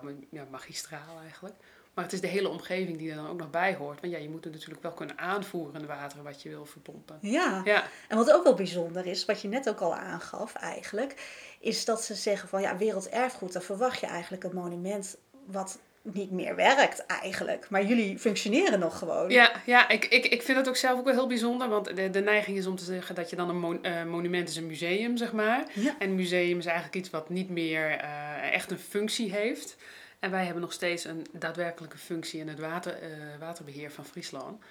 magistraal 0.51 1.19
eigenlijk. 1.23 1.55
Maar 1.93 2.03
het 2.03 2.13
is 2.13 2.21
de 2.21 2.27
hele 2.27 2.49
omgeving 2.49 2.97
die 2.97 3.09
er 3.09 3.15
dan 3.15 3.27
ook 3.27 3.37
nog 3.37 3.49
bij 3.49 3.75
hoort. 3.75 4.01
Want 4.01 4.13
ja, 4.13 4.19
je 4.19 4.29
moet 4.29 4.43
het 4.43 4.53
natuurlijk 4.53 4.81
wel 4.81 4.91
kunnen 4.91 5.17
aanvoeren 5.17 5.73
in 5.73 5.79
het 5.79 5.89
water 5.89 6.23
wat 6.23 6.41
je 6.41 6.49
wil 6.49 6.65
verpompen. 6.65 7.17
Ja. 7.21 7.61
ja, 7.65 7.83
en 8.07 8.17
wat 8.17 8.31
ook 8.31 8.43
wel 8.43 8.53
bijzonder 8.53 9.05
is, 9.05 9.25
wat 9.25 9.41
je 9.41 9.47
net 9.47 9.69
ook 9.69 9.79
al 9.79 9.95
aangaf 9.95 10.53
eigenlijk, 10.53 11.15
is 11.59 11.85
dat 11.85 12.03
ze 12.03 12.15
zeggen 12.15 12.49
van 12.49 12.61
ja, 12.61 12.77
werelderfgoed, 12.77 13.53
dan 13.53 13.61
verwacht 13.61 13.99
je 13.99 14.07
eigenlijk 14.07 14.43
een 14.43 14.55
monument 14.55 15.17
wat 15.45 15.79
niet 16.01 16.31
meer 16.31 16.55
werkt 16.55 17.05
eigenlijk. 17.05 17.69
Maar 17.69 17.85
jullie 17.85 18.19
functioneren 18.19 18.79
nog 18.79 18.97
gewoon. 18.97 19.29
Ja, 19.29 19.51
ja 19.65 19.89
ik, 19.89 20.05
ik, 20.05 20.25
ik 20.25 20.41
vind 20.41 20.57
het 20.57 20.67
ook 20.67 20.75
zelf 20.75 20.99
ook 20.99 21.05
wel 21.05 21.13
heel 21.13 21.27
bijzonder. 21.27 21.69
Want 21.69 21.95
de, 21.95 22.09
de 22.09 22.21
neiging 22.21 22.57
is 22.57 22.65
om 22.65 22.75
te 22.75 22.83
zeggen 22.83 23.15
dat 23.15 23.29
je 23.29 23.35
dan 23.35 23.49
een 23.49 23.79
uh, 23.81 24.03
monument 24.03 24.49
is 24.49 24.55
een 24.55 24.67
museum, 24.67 25.17
zeg 25.17 25.31
maar. 25.31 25.63
Ja. 25.73 25.95
En 25.99 26.09
een 26.09 26.15
museum 26.15 26.57
is 26.57 26.65
eigenlijk 26.65 26.95
iets 26.95 27.09
wat 27.09 27.29
niet 27.29 27.49
meer 27.49 28.01
uh, 28.03 28.53
echt 28.53 28.71
een 28.71 28.79
functie 28.79 29.31
heeft. 29.31 29.75
En 30.19 30.31
wij 30.31 30.43
hebben 30.43 30.61
nog 30.61 30.73
steeds 30.73 31.03
een 31.03 31.25
daadwerkelijke 31.31 31.97
functie 31.97 32.39
in 32.39 32.47
het 32.47 32.59
water, 32.59 33.03
uh, 33.03 33.09
waterbeheer 33.39 33.91
van 33.91 34.05
Friesland. 34.05 34.63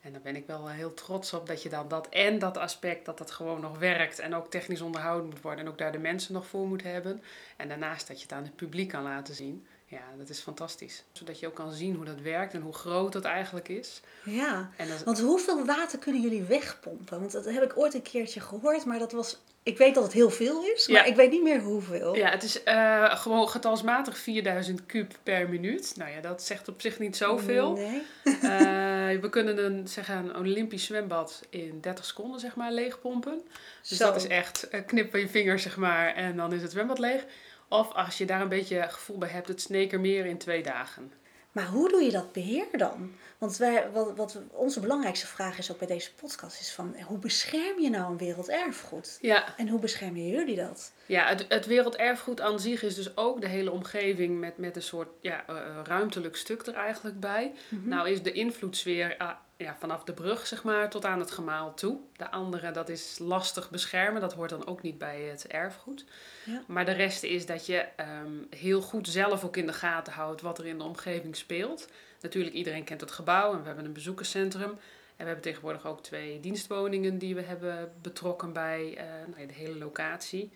En 0.00 0.12
daar 0.12 0.20
ben 0.20 0.36
ik 0.36 0.46
wel 0.46 0.68
heel 0.68 0.94
trots 0.94 1.32
op 1.32 1.46
dat 1.46 1.62
je 1.62 1.68
dan 1.68 1.88
dat 1.88 2.08
en 2.08 2.38
dat 2.38 2.56
aspect, 2.56 3.04
dat 3.04 3.18
dat 3.18 3.30
gewoon 3.30 3.60
nog 3.60 3.78
werkt 3.78 4.18
en 4.18 4.34
ook 4.34 4.50
technisch 4.50 4.80
onderhouden 4.80 5.28
moet 5.28 5.40
worden 5.40 5.64
en 5.64 5.70
ook 5.70 5.78
daar 5.78 5.92
de 5.92 5.98
mensen 5.98 6.34
nog 6.34 6.46
voor 6.46 6.66
moet 6.66 6.82
hebben. 6.82 7.22
En 7.56 7.68
daarnaast 7.68 8.08
dat 8.08 8.16
je 8.16 8.22
het 8.22 8.32
aan 8.32 8.42
het 8.42 8.56
publiek 8.56 8.88
kan 8.88 9.02
laten 9.02 9.34
zien. 9.34 9.66
Ja, 9.92 10.02
dat 10.18 10.28
is 10.28 10.40
fantastisch. 10.40 11.02
Zodat 11.12 11.40
je 11.40 11.46
ook 11.46 11.54
kan 11.54 11.72
zien 11.72 11.94
hoe 11.94 12.04
dat 12.04 12.20
werkt 12.20 12.54
en 12.54 12.60
hoe 12.60 12.72
groot 12.72 13.12
dat 13.12 13.24
eigenlijk 13.24 13.68
is. 13.68 14.00
Ja, 14.24 14.70
want 15.04 15.20
hoeveel 15.20 15.64
water 15.64 15.98
kunnen 15.98 16.22
jullie 16.22 16.42
wegpompen? 16.42 17.20
Want 17.20 17.32
dat 17.32 17.44
heb 17.44 17.62
ik 17.62 17.78
ooit 17.78 17.94
een 17.94 18.02
keertje 18.02 18.40
gehoord, 18.40 18.84
maar 18.84 18.98
dat 18.98 19.12
was... 19.12 19.38
Ik 19.62 19.78
weet 19.78 19.94
dat 19.94 20.04
het 20.04 20.12
heel 20.12 20.30
veel 20.30 20.64
is, 20.64 20.88
maar 20.88 21.06
ik 21.06 21.16
weet 21.16 21.30
niet 21.30 21.42
meer 21.42 21.60
hoeveel. 21.60 22.16
Ja, 22.16 22.30
het 22.30 22.42
is 22.42 22.62
uh, 22.64 23.16
gewoon 23.16 23.48
getalsmatig 23.48 24.18
4000 24.18 24.86
kub 24.86 25.12
per 25.22 25.48
minuut. 25.48 25.92
Nou 25.96 26.10
ja, 26.10 26.20
dat 26.20 26.42
zegt 26.42 26.68
op 26.68 26.80
zich 26.80 26.98
niet 26.98 27.16
zoveel. 27.16 27.72
Nee. 27.72 28.02
uh, 28.24 29.20
we 29.20 29.28
kunnen 29.30 29.64
een, 29.64 29.88
zeggen, 29.88 30.16
een 30.16 30.36
Olympisch 30.36 30.84
zwembad 30.84 31.42
in 31.50 31.80
30 31.80 32.04
seconden 32.04 32.40
zeg 32.40 32.54
maar, 32.54 32.72
leegpompen. 32.72 33.42
Dus 33.88 33.98
dat 33.98 34.16
is 34.16 34.26
echt 34.26 34.68
uh, 34.72 34.80
knip 34.86 35.14
je 35.14 35.28
vingers 35.28 35.62
zeg 35.62 35.76
maar 35.76 36.14
en 36.14 36.36
dan 36.36 36.52
is 36.52 36.62
het 36.62 36.70
zwembad 36.70 36.98
leeg. 36.98 37.24
Of 37.72 37.92
als 37.92 38.18
je 38.18 38.24
daar 38.24 38.40
een 38.40 38.48
beetje 38.48 38.86
gevoel 38.88 39.18
bij 39.18 39.28
hebt, 39.28 39.48
het 39.48 39.60
Snekermeer 39.60 40.26
in 40.26 40.38
twee 40.38 40.62
dagen. 40.62 41.12
Maar 41.52 41.66
hoe 41.66 41.88
doe 41.88 42.02
je 42.02 42.10
dat 42.10 42.32
beheer 42.32 42.66
dan? 42.78 43.12
Want 43.38 43.56
wij, 43.56 43.90
wat, 43.92 44.16
wat 44.16 44.40
onze 44.50 44.80
belangrijkste 44.80 45.26
vraag 45.26 45.58
is 45.58 45.72
ook 45.72 45.78
bij 45.78 45.86
deze 45.86 46.14
podcast 46.14 46.60
is 46.60 46.72
van 46.72 46.96
hoe 47.06 47.18
bescherm 47.18 47.80
je 47.80 47.90
nou 47.90 48.10
een 48.10 48.18
werelderfgoed? 48.18 49.18
Ja. 49.20 49.56
En 49.56 49.68
hoe 49.68 49.80
beschermen 49.80 50.28
jullie 50.28 50.56
dat? 50.56 50.92
Ja, 51.06 51.26
het, 51.26 51.44
het 51.48 51.66
werelderfgoed 51.66 52.40
aan 52.40 52.60
zich 52.60 52.82
is 52.82 52.94
dus 52.94 53.16
ook 53.16 53.40
de 53.40 53.48
hele 53.48 53.70
omgeving 53.70 54.40
met, 54.40 54.58
met 54.58 54.76
een 54.76 54.82
soort 54.82 55.08
ja, 55.20 55.44
uh, 55.50 55.56
ruimtelijk 55.84 56.36
stuk 56.36 56.66
er 56.66 56.74
eigenlijk 56.74 57.20
bij. 57.20 57.52
Mhm. 57.68 57.88
Nou 57.88 58.08
is 58.08 58.22
de 58.22 58.32
invloedssfeer 58.32 59.16
uh, 59.20 59.30
ja, 59.62 59.76
vanaf 59.78 60.04
de 60.04 60.12
brug 60.12 60.46
zeg 60.46 60.62
maar 60.62 60.90
tot 60.90 61.04
aan 61.04 61.18
het 61.18 61.30
gemaal 61.30 61.74
toe. 61.74 61.98
De 62.16 62.30
andere 62.30 62.70
dat 62.70 62.88
is 62.88 63.18
lastig 63.18 63.70
beschermen, 63.70 64.20
dat 64.20 64.32
hoort 64.32 64.50
dan 64.50 64.66
ook 64.66 64.82
niet 64.82 64.98
bij 64.98 65.20
het 65.20 65.46
erfgoed. 65.46 66.04
Ja. 66.44 66.62
Maar 66.66 66.84
de 66.84 66.92
rest 66.92 67.22
is 67.22 67.46
dat 67.46 67.66
je 67.66 67.86
um, 68.24 68.46
heel 68.50 68.80
goed 68.80 69.08
zelf 69.08 69.44
ook 69.44 69.56
in 69.56 69.66
de 69.66 69.72
gaten 69.72 70.12
houdt 70.12 70.40
wat 70.40 70.58
er 70.58 70.66
in 70.66 70.78
de 70.78 70.84
omgeving 70.84 71.36
speelt. 71.36 71.88
Natuurlijk, 72.20 72.54
iedereen 72.54 72.84
kent 72.84 73.00
het 73.00 73.10
gebouw 73.10 73.52
en 73.52 73.60
we 73.60 73.66
hebben 73.66 73.84
een 73.84 73.92
bezoekerscentrum. 73.92 74.70
En 75.16 75.18
we 75.18 75.24
hebben 75.24 75.52
tegenwoordig 75.52 75.86
ook 75.86 76.02
twee 76.02 76.40
dienstwoningen 76.40 77.18
die 77.18 77.34
we 77.34 77.42
hebben 77.42 77.92
betrokken 78.02 78.52
bij 78.52 78.94
uh, 78.96 79.02
nou, 79.34 79.46
de 79.46 79.52
hele 79.52 79.78
locatie. 79.78 80.52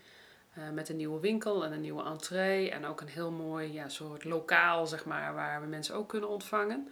Uh, 0.59 0.65
met 0.71 0.89
een 0.89 0.97
nieuwe 0.97 1.21
winkel 1.21 1.65
en 1.65 1.73
een 1.73 1.81
nieuwe 1.81 2.05
entree. 2.05 2.71
En 2.71 2.87
ook 2.87 3.01
een 3.01 3.09
heel 3.09 3.31
mooi 3.31 3.73
ja, 3.73 3.89
soort 3.89 4.25
lokaal, 4.25 4.87
zeg 4.87 5.05
maar, 5.05 5.35
waar 5.35 5.61
we 5.61 5.67
mensen 5.67 5.95
ook 5.95 6.09
kunnen 6.09 6.29
ontvangen. 6.29 6.89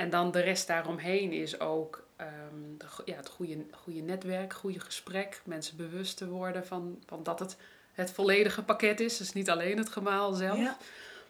En 0.00 0.10
dan 0.10 0.30
de 0.30 0.40
rest 0.40 0.66
daaromheen 0.66 1.32
is 1.32 1.60
ook 1.60 2.06
um, 2.20 2.76
ja, 3.04 3.16
het 3.16 3.28
goede, 3.28 3.64
goede 3.70 4.00
netwerk, 4.00 4.52
goede 4.52 4.80
gesprek, 4.80 5.40
mensen 5.44 5.76
bewust 5.76 6.16
te 6.16 6.28
worden 6.28 6.66
van, 6.66 7.02
van 7.06 7.22
dat 7.22 7.38
het 7.38 7.56
het 7.92 8.10
volledige 8.10 8.62
pakket 8.62 9.00
is. 9.00 9.16
Dus 9.16 9.32
niet 9.32 9.50
alleen 9.50 9.78
het 9.78 9.88
gemaal 9.88 10.32
zelf. 10.32 10.58
Ja. 10.58 10.76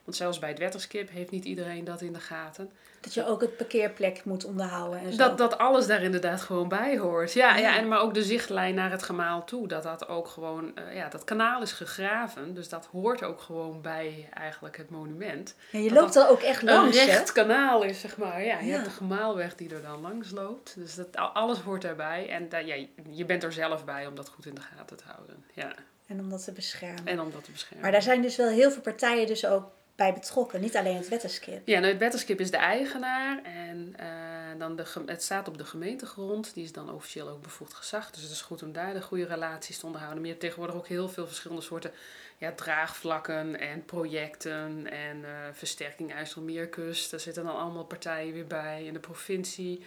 Want 0.04 0.16
zelfs 0.16 0.38
bij 0.38 0.48
het 0.48 0.58
wetterskip 0.58 1.10
heeft 1.10 1.30
niet 1.30 1.44
iedereen 1.44 1.84
dat 1.84 2.00
in 2.00 2.12
de 2.12 2.20
gaten. 2.20 2.70
Dat 3.00 3.14
je 3.14 3.26
ook 3.26 3.40
het 3.40 3.56
parkeerplek 3.56 4.24
moet 4.24 4.44
onderhouden 4.44 5.00
en 5.00 5.12
zo. 5.12 5.18
Dat, 5.18 5.38
dat 5.38 5.58
alles 5.58 5.86
daar 5.86 6.02
inderdaad 6.02 6.40
gewoon 6.40 6.68
bij 6.68 6.98
hoort. 6.98 7.32
Ja, 7.32 7.56
ja. 7.56 7.76
en, 7.76 7.88
maar 7.88 8.00
ook 8.00 8.14
de 8.14 8.22
zichtlijn 8.22 8.74
naar 8.74 8.90
het 8.90 9.02
gemaal 9.02 9.44
toe. 9.44 9.68
Dat 9.68 9.82
dat 9.82 10.08
ook 10.08 10.28
gewoon, 10.28 10.72
uh, 10.78 10.94
ja, 10.94 11.08
dat 11.08 11.24
kanaal 11.24 11.62
is 11.62 11.72
gegraven. 11.72 12.54
Dus 12.54 12.68
dat 12.68 12.88
hoort 12.92 13.22
ook 13.22 13.40
gewoon 13.40 13.80
bij 13.80 14.28
eigenlijk 14.34 14.76
het 14.76 14.90
monument. 14.90 15.54
En 15.72 15.82
je 15.82 15.92
loopt 15.92 16.16
er 16.16 16.28
ook 16.28 16.40
echt 16.40 16.62
langs, 16.62 16.98
Een 16.98 17.06
recht 17.06 17.32
kanaal 17.32 17.82
is, 17.82 18.00
zeg 18.00 18.16
maar. 18.16 18.44
Ja, 18.44 18.58
je 18.58 18.72
hebt 18.72 18.84
de 18.84 18.90
gemaalweg 18.90 19.54
die 19.54 19.74
er 19.74 19.82
dan 19.82 20.00
langs 20.00 20.30
loopt. 20.30 20.74
Dus 20.76 20.94
dat, 20.94 21.16
alles 21.16 21.58
hoort 21.58 21.84
erbij. 21.84 22.28
En 22.28 22.48
dat, 22.48 22.66
ja, 22.66 22.86
je 23.10 23.24
bent 23.24 23.42
er 23.42 23.52
zelf 23.52 23.84
bij 23.84 24.06
om 24.06 24.14
dat 24.14 24.28
goed 24.28 24.46
in 24.46 24.54
de 24.54 24.60
gaten 24.60 24.96
te 24.96 25.04
houden. 25.06 25.44
Ja. 25.54 25.72
En 26.06 26.20
om 26.20 26.30
dat 26.30 26.44
te 26.44 26.52
beschermen. 26.52 27.06
En 27.06 27.20
om 27.20 27.30
dat 27.30 27.44
te 27.44 27.50
beschermen. 27.50 27.82
Maar 27.82 27.92
daar 27.92 28.02
zijn 28.02 28.22
dus 28.22 28.36
wel 28.36 28.48
heel 28.48 28.70
veel 28.70 28.82
partijen 28.82 29.26
dus 29.26 29.46
ook 29.46 29.64
bij 30.00 30.12
betrokken, 30.12 30.60
niet 30.60 30.76
alleen 30.76 30.96
het 30.96 31.08
wetterskip. 31.08 31.66
Ja, 31.66 31.78
nou, 31.78 31.92
het 31.92 32.00
wetterskip 32.00 32.40
is 32.40 32.50
de 32.50 32.56
eigenaar 32.56 33.42
en 33.42 33.94
uh, 34.00 34.58
dan 34.58 34.76
de, 34.76 34.84
het 35.06 35.22
staat 35.22 35.48
op 35.48 35.58
de 35.58 35.64
gemeentegrond. 35.64 36.54
Die 36.54 36.64
is 36.64 36.72
dan 36.72 36.92
officieel 36.92 37.28
ook 37.28 37.42
bevoegd 37.42 37.74
gezag. 37.74 38.10
Dus 38.10 38.22
het 38.22 38.30
is 38.30 38.40
goed 38.40 38.62
om 38.62 38.72
daar 38.72 38.94
de 38.94 39.02
goede 39.02 39.24
relaties 39.24 39.78
te 39.78 39.86
onderhouden. 39.86 40.20
Maar 40.20 40.30
je 40.30 40.36
hebt 40.36 40.46
tegenwoordig 40.46 40.76
ook 40.76 40.88
heel 40.88 41.08
veel 41.08 41.26
verschillende 41.26 41.62
soorten 41.62 41.92
ja, 42.38 42.52
draagvlakken 42.52 43.58
en 43.58 43.84
projecten 43.84 44.90
en 44.90 45.16
uh, 45.18 45.28
versterking 45.52 46.12
IJsselmeerkust. 46.12 47.10
Daar 47.10 47.20
zitten 47.20 47.44
dan 47.44 47.58
allemaal 47.58 47.84
partijen 47.84 48.32
weer 48.32 48.46
bij 48.46 48.84
in 48.84 48.92
de 48.92 49.00
provincie. 49.00 49.84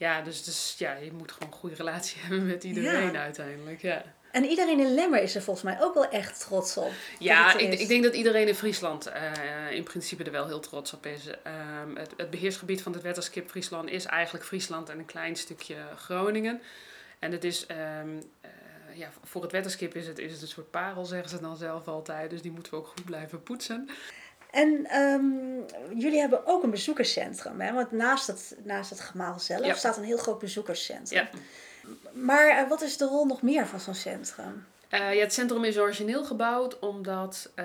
Ja, 0.00 0.22
dus, 0.22 0.44
dus 0.44 0.74
ja, 0.78 0.92
je 0.92 1.12
moet 1.12 1.32
gewoon 1.32 1.52
een 1.52 1.58
goede 1.58 1.74
relatie 1.74 2.20
hebben 2.22 2.46
met 2.46 2.64
iedereen 2.64 3.16
uiteindelijk. 3.16 3.82
Ja. 3.82 4.04
En 4.32 4.44
iedereen 4.44 4.80
in 4.80 4.94
Lemmer 4.94 5.22
is 5.22 5.34
er 5.34 5.42
volgens 5.42 5.64
mij 5.64 5.82
ook 5.82 5.94
wel 5.94 6.08
echt 6.08 6.40
trots 6.40 6.76
op. 6.76 6.92
Ja, 7.18 7.58
ik, 7.58 7.78
ik, 7.80 7.88
denk 7.88 8.02
dat 8.02 8.14
iedereen 8.14 8.48
in 8.48 8.54
Friesland 8.54 9.08
uh, 9.08 9.70
in 9.70 9.82
principe 9.82 10.24
er 10.24 10.30
wel 10.30 10.46
heel 10.46 10.60
trots 10.60 10.92
op 10.92 11.06
is. 11.06 11.26
Um, 11.26 11.96
het, 11.96 12.12
het, 12.16 12.30
beheersgebied 12.30 12.82
van 12.82 12.92
het 12.92 13.02
Wetterskip 13.02 13.50
Friesland 13.50 13.90
is 13.90 14.04
eigenlijk 14.04 14.44
Friesland 14.44 14.88
en 14.88 14.98
een 14.98 15.04
klein 15.04 15.36
stukje 15.36 15.76
Groningen. 15.96 16.60
En 17.18 17.32
het 17.32 17.44
is, 17.44 17.66
um, 18.02 18.16
uh, 18.16 18.98
ja, 18.98 19.10
voor 19.24 19.42
het 19.42 19.52
Wetterskip 19.52 19.94
is 19.94 20.06
het, 20.06 20.18
is 20.18 20.32
het 20.32 20.42
een 20.42 20.48
soort 20.48 20.70
parel, 20.70 21.04
zeggen 21.04 21.30
ze 21.30 21.40
dan 21.40 21.56
zelf 21.56 21.88
altijd. 21.88 22.30
Dus 22.30 22.42
die 22.42 22.52
moeten 22.52 22.72
we 22.72 22.78
ook 22.78 22.86
goed 22.86 23.04
blijven 23.04 23.42
poetsen. 23.42 23.88
En 24.50 24.96
um, 24.96 25.64
jullie 25.94 26.20
hebben 26.20 26.46
ook 26.46 26.62
een 26.62 26.70
bezoekerscentrum, 26.70 27.60
hè? 27.60 27.72
Want 27.72 27.92
naast 27.92 28.26
het, 28.26 28.56
naast 28.62 28.90
het 28.90 29.00
gemaal 29.00 29.38
zelf 29.38 29.76
staat 29.76 29.96
een 29.96 30.04
heel 30.04 30.16
groot 30.16 30.38
bezoekerscentrum. 30.38 31.28
Ja. 31.32 31.38
Maar 32.12 32.62
uh, 32.62 32.68
wat 32.68 32.82
is 32.82 32.96
de 32.96 33.04
rol 33.04 33.26
nog 33.26 33.42
meer 33.42 33.66
van 33.66 33.80
zo'n 33.80 33.94
centrum? 33.94 34.66
Uh, 34.90 35.14
ja, 35.14 35.20
het 35.20 35.32
centrum 35.32 35.64
is 35.64 35.78
origineel 35.78 36.24
gebouwd 36.24 36.78
omdat 36.78 37.50
uh, 37.56 37.64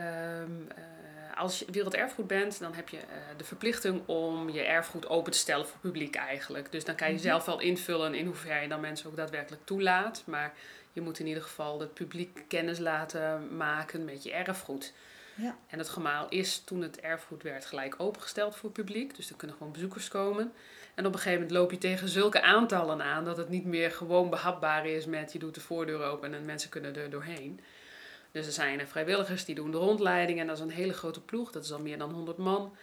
als 1.35 1.59
je 1.59 1.65
werelderfgoed 1.71 2.27
bent, 2.27 2.59
dan 2.59 2.73
heb 2.73 2.89
je 2.89 2.99
de 3.37 3.43
verplichting 3.43 4.01
om 4.05 4.49
je 4.49 4.61
erfgoed 4.61 5.07
open 5.07 5.31
te 5.31 5.37
stellen 5.37 5.67
voor 5.67 5.79
publiek 5.79 6.15
eigenlijk. 6.15 6.71
Dus 6.71 6.85
dan 6.85 6.95
kan 6.95 7.07
je 7.07 7.13
mhm. 7.13 7.23
zelf 7.23 7.45
wel 7.45 7.59
invullen 7.59 8.13
in 8.13 8.25
hoeverre 8.25 8.61
je 8.61 8.67
dan 8.67 8.79
mensen 8.79 9.09
ook 9.09 9.15
daadwerkelijk 9.15 9.65
toelaat. 9.65 10.23
Maar 10.25 10.53
je 10.93 11.01
moet 11.01 11.19
in 11.19 11.27
ieder 11.27 11.43
geval 11.43 11.79
het 11.79 11.93
publiek 11.93 12.43
kennis 12.47 12.79
laten 12.79 13.55
maken 13.57 14.05
met 14.05 14.23
je 14.23 14.31
erfgoed. 14.31 14.93
Ja. 15.35 15.57
En 15.67 15.77
het 15.77 15.89
gemaal 15.89 16.29
is 16.29 16.59
toen 16.59 16.81
het 16.81 16.99
erfgoed 16.99 17.43
werd 17.43 17.65
gelijk 17.65 17.95
opengesteld 17.97 18.55
voor 18.55 18.69
publiek. 18.69 19.15
Dus 19.15 19.29
er 19.29 19.35
kunnen 19.35 19.55
gewoon 19.57 19.73
bezoekers 19.73 20.07
komen. 20.07 20.53
En 20.95 21.05
op 21.05 21.13
een 21.13 21.19
gegeven 21.19 21.41
moment 21.41 21.57
loop 21.57 21.71
je 21.71 21.77
tegen 21.77 22.09
zulke 22.09 22.41
aantallen 22.41 23.01
aan 23.01 23.25
dat 23.25 23.37
het 23.37 23.49
niet 23.49 23.65
meer 23.65 23.91
gewoon 23.91 24.29
behapbaar 24.29 24.85
is 24.85 25.05
met 25.05 25.33
je 25.33 25.39
doet 25.39 25.55
de 25.55 25.61
voordeur 25.61 26.03
open 26.03 26.33
en 26.33 26.45
mensen 26.45 26.69
kunnen 26.69 26.95
er 26.95 27.09
doorheen. 27.09 27.59
Dus 28.31 28.45
er 28.45 28.51
zijn 28.51 28.87
vrijwilligers 28.87 29.45
die 29.45 29.55
doen 29.55 29.71
de 29.71 29.77
rondleiding 29.77 30.39
en 30.39 30.47
dat 30.47 30.57
is 30.57 30.63
een 30.63 30.69
hele 30.69 30.93
grote 30.93 31.21
ploeg, 31.21 31.51
dat 31.51 31.63
is 31.63 31.71
al 31.71 31.79
meer 31.79 31.97
dan 31.97 32.11
100 32.11 32.37
man. 32.37 32.75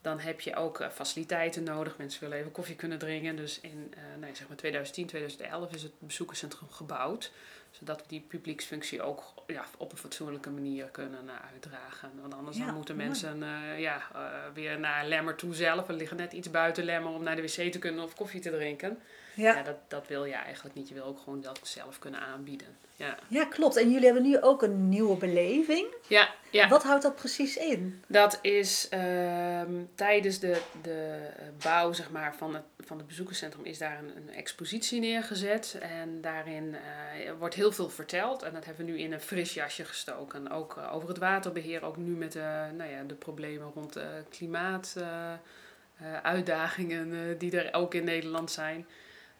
Dan 0.00 0.18
heb 0.18 0.40
je 0.40 0.56
ook 0.56 0.80
eh, 0.80 0.88
faciliteiten 0.88 1.62
nodig. 1.62 1.96
Mensen 1.98 2.20
willen 2.20 2.38
even 2.38 2.52
koffie 2.52 2.76
kunnen 2.76 2.98
drinken. 2.98 3.36
Dus 3.36 3.60
in 3.60 3.92
uh, 3.94 4.20
nee, 4.20 4.34
zeg 4.34 4.48
maar 4.48 4.56
2010, 4.56 5.06
2011 5.06 5.74
is 5.74 5.82
het 5.82 5.92
bezoekerscentrum 5.98 6.70
gebouwd 6.70 7.32
zodat 7.72 8.00
we 8.00 8.08
die 8.08 8.24
publieksfunctie 8.28 9.02
ook 9.02 9.22
ja, 9.46 9.64
op 9.78 9.92
een 9.92 9.98
fatsoenlijke 9.98 10.50
manier 10.50 10.84
kunnen 10.84 11.24
uh, 11.24 11.32
uitdragen. 11.52 12.10
Want 12.20 12.34
anders 12.34 12.56
dan 12.56 12.74
moeten 12.74 12.96
mensen 12.96 13.42
uh, 13.42 13.80
ja, 13.80 14.02
uh, 14.14 14.20
weer 14.54 14.78
naar 14.78 15.06
Lemmer 15.06 15.34
toe 15.34 15.54
zelf. 15.54 15.86
We 15.86 15.92
liggen 15.92 16.16
net 16.16 16.32
iets 16.32 16.50
buiten 16.50 16.84
Lemmer 16.84 17.12
om 17.12 17.22
naar 17.22 17.36
de 17.36 17.42
wc 17.42 17.72
te 17.72 17.78
kunnen 17.78 18.04
of 18.04 18.14
koffie 18.14 18.40
te 18.40 18.50
drinken. 18.50 18.98
Ja. 19.34 19.54
ja. 19.54 19.62
dat, 19.62 19.76
dat 19.88 20.06
wil 20.06 20.24
je 20.24 20.34
eigenlijk 20.34 20.74
niet. 20.74 20.88
Je 20.88 20.94
wil 20.94 21.04
ook 21.04 21.18
gewoon 21.18 21.40
dat 21.40 21.60
zelf 21.62 21.98
kunnen 21.98 22.20
aanbieden. 22.20 22.76
Ja. 22.96 23.18
ja, 23.28 23.44
klopt. 23.44 23.76
En 23.76 23.90
jullie 23.90 24.04
hebben 24.04 24.22
nu 24.22 24.40
ook 24.40 24.62
een 24.62 24.88
nieuwe 24.88 25.16
beleving. 25.16 25.86
Ja, 26.08 26.28
ja. 26.50 26.68
Wat 26.68 26.82
houdt 26.82 27.02
dat 27.02 27.14
precies 27.14 27.56
in? 27.56 28.02
Dat 28.06 28.38
is 28.42 28.88
ehm, 28.88 29.72
tijdens 29.94 30.38
de, 30.38 30.60
de 30.82 31.18
bouw 31.62 31.92
zeg 31.92 32.10
maar, 32.10 32.34
van, 32.36 32.54
het, 32.54 32.64
van 32.78 32.98
het 32.98 33.06
bezoekerscentrum 33.06 33.64
is 33.64 33.78
daar 33.78 33.98
een, 33.98 34.16
een 34.16 34.34
expositie 34.34 35.00
neergezet. 35.00 35.76
En 35.80 36.20
daarin 36.20 36.64
uh, 36.64 37.32
wordt 37.38 37.54
heel 37.54 37.61
veel 37.70 37.90
verteld. 37.90 38.42
En 38.42 38.52
dat 38.52 38.64
hebben 38.64 38.86
we 38.86 38.92
nu 38.92 38.98
in 38.98 39.12
een 39.12 39.20
fris 39.20 39.54
jasje 39.54 39.84
gestoken. 39.84 40.50
Ook 40.50 40.76
uh, 40.76 40.94
over 40.94 41.08
het 41.08 41.18
waterbeheer, 41.18 41.84
ook 41.84 41.96
nu 41.96 42.10
met 42.10 42.32
de, 42.32 42.70
nou 42.76 42.90
ja, 42.90 43.02
de 43.02 43.14
problemen 43.14 43.70
rond 43.74 43.96
uh, 43.96 44.04
klimaat. 44.30 44.96
uitdagingen 46.22 47.38
die 47.38 47.60
er 47.60 47.74
ook 47.74 47.94
in 47.94 48.04
Nederland 48.04 48.50
zijn 48.50 48.86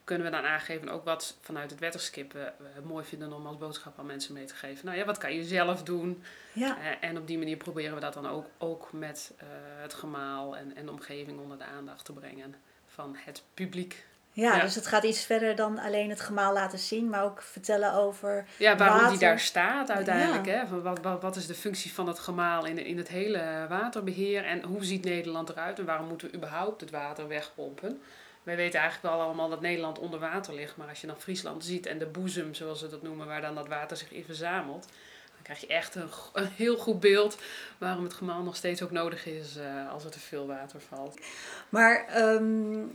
kunnen 0.04 0.26
we 0.26 0.32
dan 0.32 0.44
aangeven 0.44 0.88
ook 0.88 1.04
wat 1.04 1.36
vanuit 1.40 1.70
het 1.70 1.80
wetterskip 1.80 2.32
we, 2.32 2.52
mooi 2.84 3.04
vinden 3.04 3.32
om 3.32 3.46
als 3.46 3.56
boodschap 3.56 3.98
aan 3.98 4.06
mensen 4.06 4.34
mee 4.34 4.44
te 4.44 4.54
geven. 4.54 4.86
Nou 4.86 4.98
ja, 4.98 5.04
wat 5.04 5.18
kan 5.18 5.34
je 5.34 5.44
zelf 5.44 5.82
doen? 5.82 6.22
Ja. 6.52 7.00
En 7.00 7.18
op 7.18 7.26
die 7.26 7.38
manier 7.38 7.56
proberen 7.56 7.94
we 7.94 8.00
dat 8.00 8.14
dan 8.14 8.28
ook, 8.28 8.46
ook 8.58 8.92
met 8.92 9.32
het 9.80 9.94
gemaal 9.94 10.56
en, 10.56 10.76
en 10.76 10.86
de 10.86 10.92
omgeving 10.92 11.40
onder 11.40 11.58
de 11.58 11.64
aandacht 11.64 12.04
te 12.04 12.12
brengen 12.12 12.54
van 12.86 13.16
het 13.18 13.42
publiek. 13.54 14.06
Ja, 14.32 14.60
dus 14.60 14.74
het 14.74 14.86
gaat 14.86 15.02
iets 15.02 15.24
verder 15.24 15.56
dan 15.56 15.78
alleen 15.78 16.10
het 16.10 16.20
gemaal 16.20 16.52
laten 16.52 16.78
zien, 16.78 17.08
maar 17.08 17.24
ook 17.24 17.42
vertellen 17.42 17.94
over. 17.94 18.46
Ja, 18.56 18.76
waarom 18.76 19.08
die 19.08 19.18
daar 19.18 19.40
staat 19.40 19.90
uiteindelijk. 19.90 20.46
Hè? 20.46 20.66
Van 20.66 20.82
wat, 20.82 20.98
wat, 21.02 21.22
wat 21.22 21.36
is 21.36 21.46
de 21.46 21.54
functie 21.54 21.92
van 21.92 22.06
het 22.06 22.18
gemaal 22.18 22.66
in, 22.66 22.78
in 22.78 22.98
het 22.98 23.08
hele 23.08 23.66
waterbeheer 23.68 24.44
en 24.44 24.62
hoe 24.62 24.84
ziet 24.84 25.04
Nederland 25.04 25.48
eruit 25.48 25.78
en 25.78 25.84
waarom 25.84 26.08
moeten 26.08 26.30
we 26.30 26.36
überhaupt 26.36 26.80
het 26.80 26.90
water 26.90 27.28
wegpompen? 27.28 28.00
wij 28.42 28.56
weten 28.56 28.80
eigenlijk 28.80 29.14
wel 29.14 29.24
allemaal 29.24 29.48
dat 29.48 29.60
Nederland 29.60 29.98
onder 29.98 30.20
water 30.20 30.54
ligt. 30.54 30.76
Maar 30.76 30.88
als 30.88 31.00
je 31.00 31.06
dan 31.06 31.20
Friesland 31.20 31.64
ziet 31.64 31.86
en 31.86 31.98
de 31.98 32.06
boezem, 32.06 32.54
zoals 32.54 32.78
ze 32.78 32.88
dat 32.88 33.02
noemen, 33.02 33.26
waar 33.26 33.40
dan 33.40 33.54
dat 33.54 33.68
water 33.68 33.96
zich 33.96 34.12
in 34.12 34.24
verzamelt. 34.24 34.88
Dan 35.34 35.42
krijg 35.42 35.60
je 35.60 35.66
echt 35.66 35.94
een, 35.94 36.08
een 36.32 36.48
heel 36.56 36.76
goed 36.76 37.00
beeld 37.00 37.38
waarom 37.78 38.04
het 38.04 38.14
gemaal 38.14 38.42
nog 38.42 38.56
steeds 38.56 38.82
ook 38.82 38.90
nodig 38.90 39.26
is 39.26 39.56
uh, 39.56 39.92
als 39.92 40.04
er 40.04 40.10
te 40.10 40.20
veel 40.20 40.46
water 40.46 40.80
valt. 40.80 41.20
Maar 41.68 42.22
um, 42.34 42.94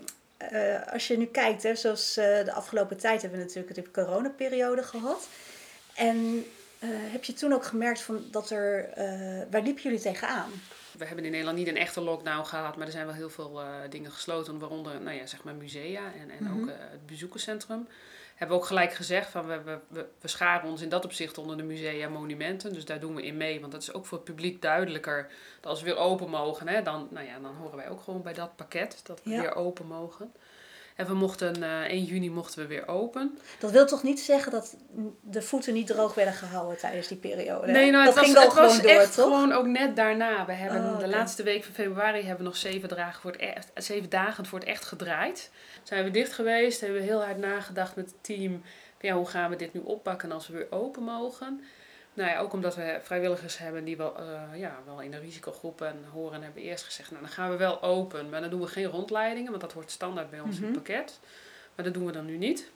uh, 0.51 0.93
als 0.93 1.07
je 1.07 1.17
nu 1.17 1.25
kijkt, 1.25 1.63
hè, 1.63 1.75
zoals 1.75 2.17
uh, 2.17 2.23
de 2.23 2.51
afgelopen 2.53 2.97
tijd 2.97 3.21
hebben 3.21 3.39
we 3.39 3.45
natuurlijk 3.45 3.75
de 3.75 3.91
coronaperiode 3.91 4.83
gehad. 4.83 5.27
En 5.95 6.45
heb 6.85 7.23
je 7.23 7.33
toen 7.33 7.53
ook 7.53 7.65
gemerkt 7.65 8.01
van 8.01 8.23
dat 8.31 8.49
er, 8.49 8.89
waar 9.49 9.61
liepen 9.61 9.83
jullie 9.83 9.99
tegenaan? 9.99 10.51
we 10.97 11.05
hebben 11.05 11.25
in 11.25 11.31
Nederland 11.31 11.57
niet 11.57 11.67
een 11.67 11.77
echte 11.77 12.01
lockdown 12.01 12.45
gehad, 12.45 12.75
maar 12.75 12.85
er 12.85 12.91
zijn 12.91 13.05
wel 13.05 13.15
heel 13.15 13.29
veel 13.29 13.61
dingen 13.89 14.11
gesloten, 14.11 14.59
waaronder 14.59 15.01
nou 15.01 15.15
ja, 15.15 15.25
zeg 15.25 15.43
maar 15.43 15.55
musea 15.55 16.13
en, 16.21 16.29
en 16.29 16.51
ook 16.53 16.67
uh, 16.67 16.73
het 16.77 17.05
bezoekerscentrum. 17.05 17.87
Hebben 18.37 18.57
we 18.57 18.61
ook 18.61 18.67
gelijk 18.67 18.93
gezegd 18.93 19.29
van 19.29 19.47
we, 19.47 19.79
we, 19.89 20.05
we, 20.19 20.27
scharen 20.27 20.69
ons 20.69 20.81
in 20.81 20.89
dat 20.89 21.05
opzicht 21.05 21.37
onder 21.37 21.57
de 21.57 21.63
musea 21.63 22.05
en 22.05 22.11
monumenten. 22.11 22.73
Dus 22.73 22.85
daar 22.85 22.99
doen 22.99 23.15
we 23.15 23.25
in 23.25 23.37
mee. 23.37 23.59
Want 23.59 23.71
dat 23.71 23.81
is 23.81 23.93
ook 23.93 24.05
voor 24.05 24.17
het 24.17 24.27
publiek 24.27 24.61
duidelijker. 24.61 25.31
Dat 25.61 25.71
als 25.71 25.81
we 25.81 25.85
weer 25.85 25.97
open 25.97 26.29
mogen, 26.29 26.67
hè, 26.67 26.81
dan, 26.81 27.07
nou 27.11 27.25
ja, 27.25 27.39
dan 27.39 27.55
horen 27.55 27.77
wij 27.77 27.89
ook 27.89 28.01
gewoon 28.01 28.21
bij 28.21 28.33
dat 28.33 28.55
pakket 28.55 28.99
dat 29.03 29.23
we 29.23 29.29
weer 29.29 29.55
open 29.55 29.87
mogen. 29.87 30.33
En 30.97 31.05
we 31.05 31.13
mochten, 31.13 31.57
uh, 31.63 31.85
eh, 31.85 31.91
1 31.91 32.03
juni 32.03 32.29
mochten 32.29 32.59
we 32.61 32.67
weer 32.67 32.87
open. 32.87 33.37
Dat 33.59 33.71
wil 33.71 33.85
toch 33.85 34.03
niet 34.03 34.19
zeggen 34.19 34.51
dat 34.51 34.75
de 35.21 35.41
voeten 35.41 35.73
niet 35.73 35.87
droog 35.87 36.13
werden 36.13 36.33
gehouden 36.33 36.77
tijdens 36.77 37.07
die 37.07 37.17
periode? 37.17 37.71
Nee, 37.71 37.91
nou, 37.91 38.05
dat 38.05 38.15
het 38.15 38.23
ging 38.23 38.35
was, 38.35 38.45
het 38.45 38.53
was 38.53 38.81
door, 38.81 38.91
echt 38.91 39.15
toch? 39.15 39.25
gewoon 39.25 39.51
ook 39.51 39.65
net 39.65 39.95
daarna. 39.95 40.45
We 40.45 40.53
hebben 40.53 40.93
oh, 40.93 40.99
de 40.99 41.07
laatste 41.07 41.43
week 41.43 41.63
van 41.63 41.73
februari 41.73 42.19
hebben 42.19 42.37
we 42.37 42.43
nog 42.43 42.57
zeven 42.57 42.89
dagen 42.89 43.21
voor 43.21 43.31
het 43.31 43.39
echt, 43.39 43.71
zeven 43.75 44.09
dagen 44.09 44.45
voor 44.45 44.59
het 44.59 44.67
echt 44.67 44.85
gedraaid. 44.85 45.51
Zijn 45.83 46.03
we 46.03 46.11
dicht 46.11 46.33
geweest, 46.33 46.81
hebben 46.81 46.99
we 46.99 47.05
heel 47.05 47.23
hard 47.23 47.37
nagedacht 47.37 47.95
met 47.95 48.05
het 48.05 48.23
team. 48.23 48.61
Ja, 48.99 49.15
hoe 49.15 49.27
gaan 49.27 49.49
we 49.49 49.55
dit 49.55 49.73
nu 49.73 49.79
oppakken 49.79 50.31
als 50.31 50.47
we 50.47 50.53
weer 50.53 50.71
open 50.71 51.03
mogen? 51.03 51.61
Nou 52.17 52.29
ja, 52.29 52.39
ook 52.39 52.53
omdat 52.53 52.75
we 52.75 52.99
vrijwilligers 53.03 53.57
hebben 53.57 53.83
die 53.83 53.97
wel, 53.97 54.15
uh, 54.19 54.59
ja, 54.59 54.79
wel 54.85 55.01
in 55.01 55.11
de 55.11 55.19
risicogroepen 55.19 56.05
horen, 56.11 56.41
hebben 56.41 56.61
eerst 56.61 56.83
gezegd, 56.83 57.11
nou 57.11 57.21
dan 57.21 57.31
gaan 57.31 57.49
we 57.49 57.57
wel 57.57 57.81
open. 57.81 58.29
Maar 58.29 58.41
dan 58.41 58.49
doen 58.49 58.61
we 58.61 58.67
geen 58.67 58.85
rondleidingen, 58.85 59.49
want 59.49 59.61
dat 59.61 59.73
hoort 59.73 59.91
standaard 59.91 60.29
bij 60.29 60.39
ons 60.39 60.55
in 60.55 60.63
het 60.63 60.71
mhm. 60.71 60.81
pakket. 60.81 61.19
Maar 61.75 61.85
dat 61.85 61.93
doen 61.93 62.05
we 62.05 62.11
dan 62.11 62.25
nu 62.25 62.37
niet. 62.37 62.69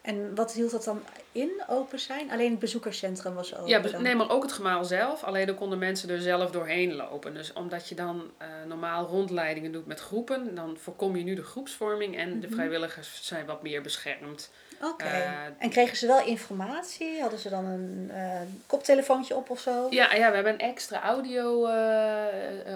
En 0.00 0.34
wat 0.34 0.52
hield 0.52 0.70
dat 0.70 0.84
dan 0.84 1.02
in, 1.32 1.50
open 1.66 1.98
zijn? 1.98 2.30
Alleen 2.30 2.50
het 2.50 2.58
bezoekerscentrum 2.58 3.34
was 3.34 3.54
open? 3.54 3.68
Ja, 3.68 3.98
nee, 3.98 4.14
maar 4.14 4.30
ook 4.30 4.42
het 4.42 4.52
gemaal 4.52 4.84
zelf. 4.84 5.24
Alleen 5.24 5.46
dan 5.46 5.54
konden 5.54 5.78
mensen 5.78 6.10
er 6.10 6.20
zelf 6.20 6.50
doorheen 6.50 6.94
lopen. 6.94 7.34
Dus 7.34 7.52
omdat 7.52 7.88
je 7.88 7.94
dan 7.94 8.30
uh, 8.42 8.46
normaal 8.66 9.06
rondleidingen 9.06 9.72
doet 9.72 9.86
met 9.86 10.00
groepen, 10.00 10.54
dan 10.54 10.76
voorkom 10.78 11.16
je 11.16 11.24
nu 11.24 11.34
de 11.34 11.44
groepsvorming 11.44 12.16
en 12.16 12.40
de 12.40 12.46
mhm. 12.46 12.54
vrijwilligers 12.54 13.20
zijn 13.22 13.46
wat 13.46 13.62
meer 13.62 13.82
beschermd. 13.82 14.50
Oké. 14.82 15.04
Eh, 15.04 15.30
en 15.58 15.70
kregen 15.70 15.96
ze 15.96 16.06
wel 16.06 16.26
informatie? 16.26 17.20
Hadden 17.20 17.38
ze 17.38 17.48
dan 17.48 17.64
een 17.64 18.10
uh, 18.12 18.40
koptelefoontje 18.66 19.36
op 19.36 19.50
of 19.50 19.60
zo? 19.60 19.86
Ja, 19.90 20.14
ja, 20.14 20.28
we 20.28 20.34
hebben 20.34 20.52
een 20.52 20.58
extra 20.58 21.02
audio, 21.02 21.62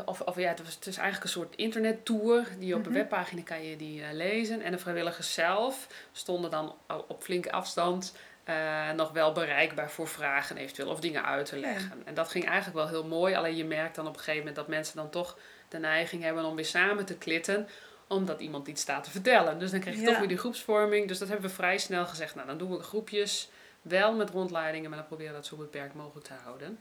of, 0.04 0.20
of 0.20 0.36
ja, 0.36 0.48
het, 0.48 0.62
was, 0.64 0.74
het 0.74 0.86
is 0.86 0.96
eigenlijk 0.96 1.24
een 1.24 1.40
soort 1.40 1.56
internettour. 1.56 2.46
Die 2.58 2.74
op 2.74 2.80
een 2.80 2.90
mhm. 2.90 3.00
webpagina 3.00 3.42
kan 3.42 3.64
je 3.64 3.76
die 3.76 4.02
lezen. 4.12 4.62
En 4.62 4.72
de 4.72 4.78
vrijwilligers 4.78 5.34
zelf 5.34 5.86
stonden 6.12 6.50
dan 6.50 6.74
op 7.08 7.22
flinke 7.22 7.52
afstand 7.52 8.12
uh, 8.48 8.90
nog 8.90 9.10
wel 9.10 9.32
bereikbaar 9.32 9.90
voor 9.90 10.08
vragen 10.08 10.56
eventueel 10.56 10.90
of 10.90 11.00
dingen 11.00 11.24
uit 11.24 11.46
te 11.46 11.58
leggen. 11.58 12.02
En 12.04 12.14
dat 12.14 12.28
ging 12.28 12.46
eigenlijk 12.46 12.76
wel 12.76 12.88
heel 12.88 13.06
mooi. 13.06 13.34
Alleen 13.34 13.56
je 13.56 13.64
merkt 13.64 13.94
dan 13.94 14.06
op 14.06 14.12
een 14.12 14.18
gegeven 14.18 14.38
moment 14.38 14.56
dat 14.56 14.68
mensen 14.68 14.96
dan 14.96 15.10
toch 15.10 15.38
de 15.68 15.78
neiging 15.78 16.22
hebben 16.22 16.44
om 16.44 16.56
weer 16.56 16.64
samen 16.64 17.04
te 17.04 17.14
klitten. 17.14 17.68
Omdat 18.12 18.40
iemand 18.40 18.68
iets 18.68 18.82
staat 18.82 19.04
te 19.04 19.10
vertellen. 19.10 19.58
Dus 19.58 19.70
dan 19.70 19.80
krijg 19.80 19.96
je 19.96 20.06
toch 20.06 20.18
weer 20.18 20.28
die 20.28 20.36
groepsvorming. 20.36 21.08
Dus 21.08 21.18
dat 21.18 21.28
hebben 21.28 21.48
we 21.48 21.54
vrij 21.54 21.78
snel 21.78 22.06
gezegd. 22.06 22.34
Nou, 22.34 22.46
dan 22.46 22.58
doen 22.58 22.70
we 22.70 22.82
groepjes. 22.82 23.50
Wel 23.82 24.14
met 24.14 24.30
rondleidingen, 24.30 24.90
maar 24.90 24.98
dan 24.98 25.08
proberen 25.08 25.32
we 25.32 25.38
dat 25.38 25.46
zo 25.46 25.56
beperkt 25.56 25.94
mogelijk 25.94 26.26
te 26.26 26.32
houden. 26.44 26.78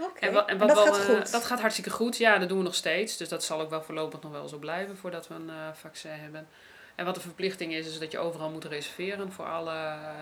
Okay. 0.00 0.28
En, 0.28 0.46
en, 0.46 0.58
wat 0.58 0.68
dat 0.68 0.78
gaat 0.78 0.98
goed? 0.98 1.32
dat 1.32 1.44
gaat 1.44 1.60
hartstikke 1.60 1.90
goed. 1.90 2.16
Ja, 2.16 2.38
dat 2.38 2.48
doen 2.48 2.58
we 2.58 2.64
nog 2.64 2.74
steeds. 2.74 3.16
Dus 3.16 3.28
dat 3.28 3.44
zal 3.44 3.60
ook 3.60 3.70
wel 3.70 3.82
voorlopig 3.82 4.20
nog 4.20 4.32
wel 4.32 4.48
zo 4.48 4.58
blijven 4.58 4.96
voordat 4.96 5.28
we 5.28 5.34
een 5.34 5.48
uh, 5.48 5.72
vaccin 5.72 6.10
hebben. 6.10 6.48
En 6.94 7.04
wat 7.04 7.14
de 7.14 7.20
verplichting 7.20 7.72
is, 7.74 7.86
is 7.86 7.98
dat 7.98 8.12
je 8.12 8.18
overal 8.18 8.50
moet 8.50 8.64
reserveren 8.64 9.32
voor 9.32 9.44
alle 9.44 9.72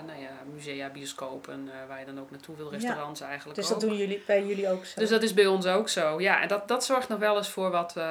nou 0.06 0.20
ja, 0.20 0.30
musea, 0.52 0.90
bioscopen, 0.90 1.66
uh, 1.66 1.72
waar 1.88 1.98
je 1.98 2.06
dan 2.06 2.20
ook 2.20 2.30
naartoe 2.30 2.56
wil, 2.56 2.70
restaurants 2.70 3.20
eigenlijk 3.20 3.58
Dus 3.58 3.68
dat 3.68 3.80
doen 3.80 3.96
jullie 3.96 4.22
bij 4.26 4.46
jullie 4.46 4.68
ook 4.68 4.84
zo? 4.84 5.00
Dus 5.00 5.08
dat 5.08 5.22
is 5.22 5.34
bij 5.34 5.46
ons 5.46 5.66
ook 5.66 5.88
zo. 5.88 6.20
Ja, 6.20 6.42
en 6.42 6.48
dat, 6.48 6.68
dat 6.68 6.84
zorgt 6.84 7.08
nog 7.08 7.18
wel 7.18 7.36
eens 7.36 7.48
voor 7.48 7.70
wat 7.70 7.94
uh, 7.96 8.04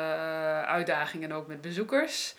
uitdagingen 0.61 1.31
ook 1.31 1.47
met 1.47 1.61
bezoekers. 1.61 2.35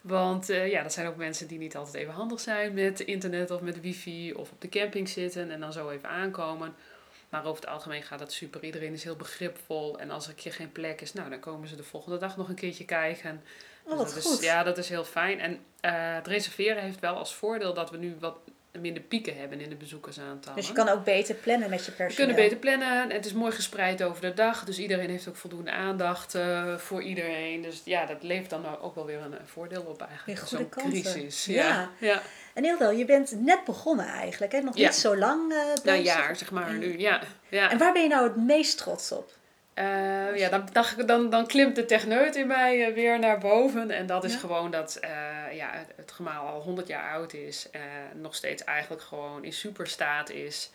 Want 0.00 0.50
uh, 0.50 0.70
ja, 0.70 0.82
dat 0.82 0.92
zijn 0.92 1.06
ook 1.06 1.16
mensen 1.16 1.46
die 1.46 1.58
niet 1.58 1.76
altijd 1.76 1.94
even 1.94 2.14
handig 2.14 2.40
zijn 2.40 2.74
met 2.74 3.00
internet 3.00 3.50
of 3.50 3.60
met 3.60 3.80
wifi 3.80 4.32
of 4.32 4.50
op 4.50 4.60
de 4.60 4.68
camping 4.68 5.08
zitten 5.08 5.50
en 5.50 5.60
dan 5.60 5.72
zo 5.72 5.90
even 5.90 6.08
aankomen. 6.08 6.74
Maar 7.28 7.44
over 7.44 7.60
het 7.60 7.70
algemeen 7.70 8.02
gaat 8.02 8.20
het 8.20 8.32
super. 8.32 8.64
Iedereen 8.64 8.92
is 8.92 9.04
heel 9.04 9.16
begripvol. 9.16 9.98
En 9.98 10.10
als 10.10 10.24
er 10.24 10.30
een 10.30 10.36
keer 10.36 10.52
geen 10.52 10.72
plek 10.72 11.00
is, 11.00 11.12
nou, 11.12 11.30
dan 11.30 11.40
komen 11.40 11.68
ze 11.68 11.76
de 11.76 11.82
volgende 11.82 12.18
dag 12.18 12.36
nog 12.36 12.48
een 12.48 12.54
keertje 12.54 12.84
kijken. 12.84 13.42
Oh, 13.84 13.96
wat 13.96 14.24
goed. 14.24 14.42
ja, 14.42 14.62
dat 14.62 14.78
is 14.78 14.88
heel 14.88 15.04
fijn. 15.04 15.40
En 15.40 15.52
uh, 15.52 15.58
het 16.14 16.26
reserveren 16.26 16.82
heeft 16.82 17.00
wel 17.00 17.16
als 17.16 17.34
voordeel 17.34 17.74
dat 17.74 17.90
we 17.90 17.96
nu 17.96 18.16
wat 18.20 18.36
minder 18.80 19.02
pieken 19.02 19.36
hebben 19.36 19.60
in 19.60 19.68
de 19.68 19.76
bezoekersaantallen. 19.76 20.58
Dus 20.58 20.68
je 20.68 20.74
kan 20.74 20.88
ook 20.88 21.04
beter 21.04 21.34
plannen 21.34 21.70
met 21.70 21.84
je 21.84 21.90
personeel. 21.90 22.08
We 22.08 22.14
kunnen 22.16 22.36
beter 22.36 22.56
plannen. 22.56 23.10
Het 23.10 23.26
is 23.26 23.32
mooi 23.32 23.52
gespreid 23.52 24.02
over 24.02 24.20
de 24.20 24.34
dag. 24.34 24.64
Dus 24.64 24.78
iedereen 24.78 25.10
heeft 25.10 25.28
ook 25.28 25.36
voldoende 25.36 25.70
aandacht 25.70 26.34
uh, 26.34 26.76
voor 26.76 27.02
iedereen. 27.02 27.62
Dus 27.62 27.82
ja, 27.84 28.06
dat 28.06 28.22
levert 28.22 28.50
dan 28.50 28.80
ook 28.80 28.94
wel 28.94 29.06
weer 29.06 29.20
een 29.20 29.34
voordeel 29.44 29.82
op 29.82 30.02
eigenlijk. 30.02 30.48
Zo'n 30.48 30.68
crisis. 30.68 31.44
Ja. 31.44 31.66
ja. 31.66 31.90
ja. 31.98 32.22
En 32.54 32.64
Hildo, 32.64 32.90
je 32.90 33.04
bent 33.04 33.40
net 33.40 33.64
begonnen 33.64 34.06
eigenlijk. 34.06 34.52
Hè? 34.52 34.60
Nog 34.60 34.74
niet 34.74 34.94
zo 34.94 35.16
lang 35.16 35.52
uh. 35.52 35.58
Nou, 35.84 35.98
een 35.98 36.02
jaar 36.02 36.36
zeg 36.36 36.50
maar 36.50 36.72
nu, 36.72 36.98
ja. 36.98 37.20
ja. 37.48 37.70
En 37.70 37.78
waar 37.78 37.92
ben 37.92 38.02
je 38.02 38.08
nou 38.08 38.24
het 38.24 38.36
meest 38.36 38.78
trots 38.78 39.12
op? 39.12 39.32
Uh, 39.78 40.36
ja, 40.36 40.48
dan, 40.48 40.68
dan, 40.72 41.06
dan, 41.06 41.30
dan 41.30 41.46
klimt 41.46 41.76
de 41.76 41.84
techneut 41.84 42.36
in 42.36 42.46
mij 42.46 42.88
uh, 42.88 42.94
weer 42.94 43.18
naar 43.18 43.38
boven. 43.38 43.90
En 43.90 44.06
dat 44.06 44.24
is 44.24 44.32
ja. 44.32 44.38
gewoon 44.38 44.70
dat 44.70 44.98
uh, 45.04 45.10
ja, 45.52 45.70
het, 45.72 45.92
het 45.96 46.12
gemaal 46.12 46.46
al 46.46 46.60
100 46.60 46.86
jaar 46.86 47.12
oud 47.12 47.32
is. 47.32 47.68
nog 48.14 48.34
steeds 48.34 48.64
eigenlijk 48.64 49.02
gewoon 49.02 49.44
in 49.44 49.52
superstaat 49.52 50.30
is. 50.30 50.70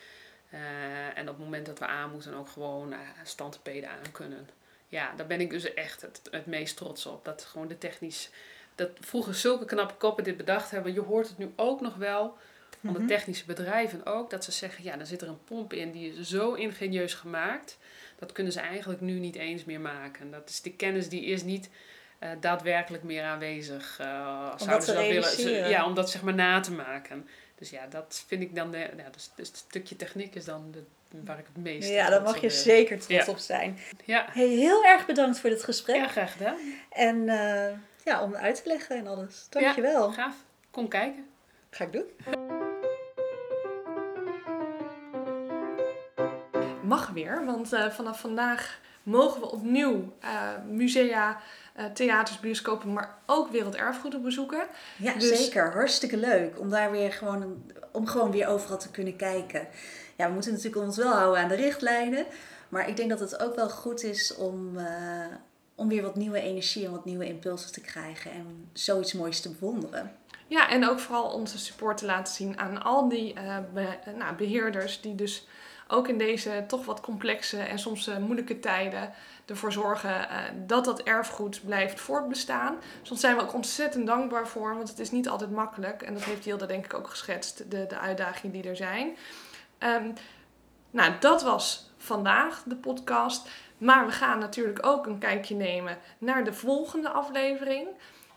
en 1.16 1.22
op 1.22 1.36
het 1.36 1.44
moment 1.44 1.66
dat 1.66 1.80
we 1.80 1.86
aan 1.86 2.12
moeten 2.12 2.34
ook 2.34 2.50
gewoon 2.50 2.94
standpeden 3.24 3.90
aan 3.90 4.12
kunnen. 4.12 4.50
Ja, 4.88 5.14
daar 5.16 5.28
ben 5.28 5.42
ik 5.42 5.50
dus 5.50 5.74
echt 5.74 6.02
het, 6.02 6.22
het 6.32 6.46
meest 6.46 6.78
trots 6.78 7.06
op. 7.06 7.26
Dat 7.26 7.44
gewoon 7.44 7.68
de 7.68 7.78
technisch... 7.78 8.30
Dat 8.76 8.90
vroeger 9.00 9.36
zulke 9.36 9.66
knappe 9.66 9.94
koppen 9.94 10.24
dit 10.24 10.38
bedacht 10.38 10.72
hebben. 10.72 10.94
Je 10.94 11.02
hoort 11.02 11.28
het 11.28 11.38
nu 11.38 11.54
ook 11.56 11.82
nog 11.82 11.96
wel 11.96 12.38
van 12.82 12.94
de 12.94 13.00
mhm. 13.00 13.08
technische 13.08 13.46
bedrijven 13.46 14.06
ook. 14.06 14.30
Dat 14.30 14.44
ze 14.44 14.52
zeggen, 14.52 14.84
ja, 14.84 14.98
dan 14.98 15.06
zit 15.06 15.22
er 15.22 15.28
een 15.28 15.44
pomp 15.44 15.74
in 15.74 15.92
die 15.92 16.14
is 16.14 16.28
zo 16.28 16.54
ingenieus 16.54 17.14
gemaakt 17.14 17.78
dat 18.20 18.32
kunnen 18.32 18.54
ze 18.54 18.60
eigenlijk 18.60 19.02
nu 19.02 19.20
niet 19.20 19.36
eens 19.36 19.66
meer 19.66 19.82
maken. 19.82 20.32
Dat 20.32 20.50
is 20.50 20.62
de 20.62 20.74
kennis 20.74 21.10
die 21.10 21.26
is 21.26 21.44
niet 21.44 21.70
uh, 22.20 22.30
daadwerkelijk 22.40 23.04
meer 23.04 23.24
aanwezig. 23.24 23.98
Uh, 24.02 24.52
zouden 24.58 24.82
ze 24.82 24.94
dat 24.94 25.38
willen, 25.38 25.70
ja, 25.70 25.86
om 25.86 25.94
dat 25.94 26.10
zeg 26.10 26.22
maar 26.22 26.34
na 26.34 26.60
te 26.60 26.72
maken. 26.72 27.28
Dus 27.56 27.70
ja, 27.70 27.88
dat 27.88 28.24
vind 28.28 28.42
ik 28.42 28.56
dan, 28.56 28.72
de, 28.72 28.78
ja, 28.78 29.10
dus, 29.12 29.32
dus 29.36 29.48
het 29.48 29.58
stukje 29.58 29.96
techniek 29.96 30.36
is 30.36 30.46
dan 30.46 30.72
de, 30.72 30.84
waar 31.24 31.40
ik 31.40 31.46
het 31.54 31.64
meest 31.64 31.90
Ja, 31.90 32.10
daar 32.10 32.22
mag 32.22 32.42
je 32.42 32.50
zeker 32.50 33.00
trots 33.00 33.28
op 33.28 33.38
zijn. 33.38 33.78
Ja. 34.06 34.26
Hey, 34.32 34.48
heel 34.48 34.86
erg 34.86 35.06
bedankt 35.06 35.40
voor 35.40 35.50
dit 35.50 35.64
gesprek. 35.64 35.96
Ja, 35.96 36.08
graag 36.08 36.32
gedaan. 36.32 36.58
En 36.90 37.18
uh, 37.18 37.70
ja, 38.06 38.24
om 38.24 38.36
uit 38.36 38.64
te 38.64 38.70
leggen 38.70 38.98
en 38.98 39.08
alles. 39.08 39.48
Dankjewel. 39.50 40.08
Ja, 40.08 40.14
gaaf. 40.14 40.36
Kom 40.72 40.88
kijken. 40.88 41.26
Ga 41.70 41.84
ik 41.84 41.92
doen. 41.92 42.69
Mag 46.90 47.10
weer, 47.10 47.46
want 47.46 47.74
uh, 47.74 47.90
vanaf 47.90 48.20
vandaag 48.20 48.80
mogen 49.04 49.42
we 49.42 49.52
opnieuw 49.52 50.14
uh, 50.24 50.30
musea, 50.68 51.42
uh, 51.80 51.86
theaters, 51.86 52.40
bioscopen, 52.40 52.94
maar 52.94 53.18
ook 53.26 53.52
werelderfgoeden 53.52 54.22
bezoeken. 54.22 54.68
Ja, 54.98 55.14
dus... 55.14 55.44
zeker. 55.44 55.72
Hartstikke 55.72 56.18
leuk 56.18 56.60
om 56.60 56.70
daar 56.70 56.92
weer 56.92 57.14
gewoon, 57.14 57.64
om 57.92 58.08
gewoon 58.08 58.32
weer 58.32 58.48
overal 58.48 58.78
te 58.78 58.92
kunnen 58.92 59.16
kijken. 59.16 59.68
Ja, 60.16 60.28
we 60.28 60.34
moeten 60.34 60.52
natuurlijk 60.52 60.82
ons 60.82 60.98
wel 60.98 61.14
houden 61.14 61.42
aan 61.42 61.50
de 61.50 61.56
richtlijnen, 61.56 62.26
maar 62.70 62.90
ik 62.90 62.98
denk 62.98 63.10
dat 63.10 63.20
het 63.20 63.40
ook 63.40 63.56
wel 63.56 63.70
goed 63.70 64.04
is 64.04 64.36
om, 64.36 64.78
om 65.76 65.88
weer 65.88 66.02
wat 66.02 66.16
nieuwe 66.16 66.42
energie 66.42 66.86
en 66.86 66.92
wat 66.92 67.06
nieuwe 67.06 67.28
impulsen 67.28 67.72
te 67.72 67.82
krijgen 67.82 68.32
en 68.32 68.70
zoiets 68.74 69.14
moois 69.14 69.42
te 69.42 69.50
bewonderen. 69.52 70.12
Ja, 70.48 70.70
en 70.70 70.90
ook 70.90 71.00
vooral 71.00 71.32
onze 71.32 71.58
support 71.58 71.98
te 71.98 72.06
laten 72.06 72.34
zien 72.34 72.60
aan 72.60 72.84
al 72.84 73.10
die 73.10 73.34
nou, 74.18 74.36
beheerders 74.38 75.02
die 75.02 75.16
dus 75.16 75.48
ook 75.92 76.08
in 76.08 76.18
deze 76.18 76.64
toch 76.68 76.86
wat 76.86 77.02
complexe 77.02 77.58
en 77.58 77.80
soms 77.80 78.08
uh, 78.08 78.18
moeilijke 78.18 78.60
tijden 78.60 79.14
ervoor 79.46 79.72
zorgen 79.72 80.10
uh, 80.10 80.38
dat 80.68 80.86
dat 80.86 81.02
erfgoed 81.02 81.62
blijft 81.66 82.00
voortbestaan. 82.00 82.76
Soms 83.02 83.20
zijn 83.20 83.36
we 83.36 83.42
ook 83.42 83.54
ontzettend 83.54 84.08
dankbaar 84.08 84.48
voor, 84.48 84.76
want 84.76 84.90
het 84.90 85.00
is 85.00 85.12
niet 85.12 85.30
altijd 85.30 85.52
makkelijk. 85.52 86.02
En 86.02 86.14
dat 86.14 86.24
heeft 86.24 86.46
Hilda 86.46 86.66
denk 86.66 86.86
ik 86.86 86.94
ook 86.94 87.08
geschetst, 87.08 87.72
de, 87.72 87.86
de 87.88 87.98
uitdagingen 87.98 88.62
die 88.62 88.70
er 88.70 88.76
zijn. 88.76 89.18
Um, 89.80 90.14
nou, 90.92 91.14
dat 91.20 91.44
was 91.44 91.92
vandaag 91.98 92.64
de 92.66 92.76
podcast. 92.76 93.50
Maar 93.78 94.06
we 94.06 94.12
gaan 94.12 94.40
natuurlijk 94.40 94.86
ook 94.86 95.06
een 95.06 95.18
kijkje 95.18 95.56
nemen 95.56 95.98
naar 96.18 96.44
de 96.44 96.54
volgende 96.54 97.10
aflevering. 97.10 97.88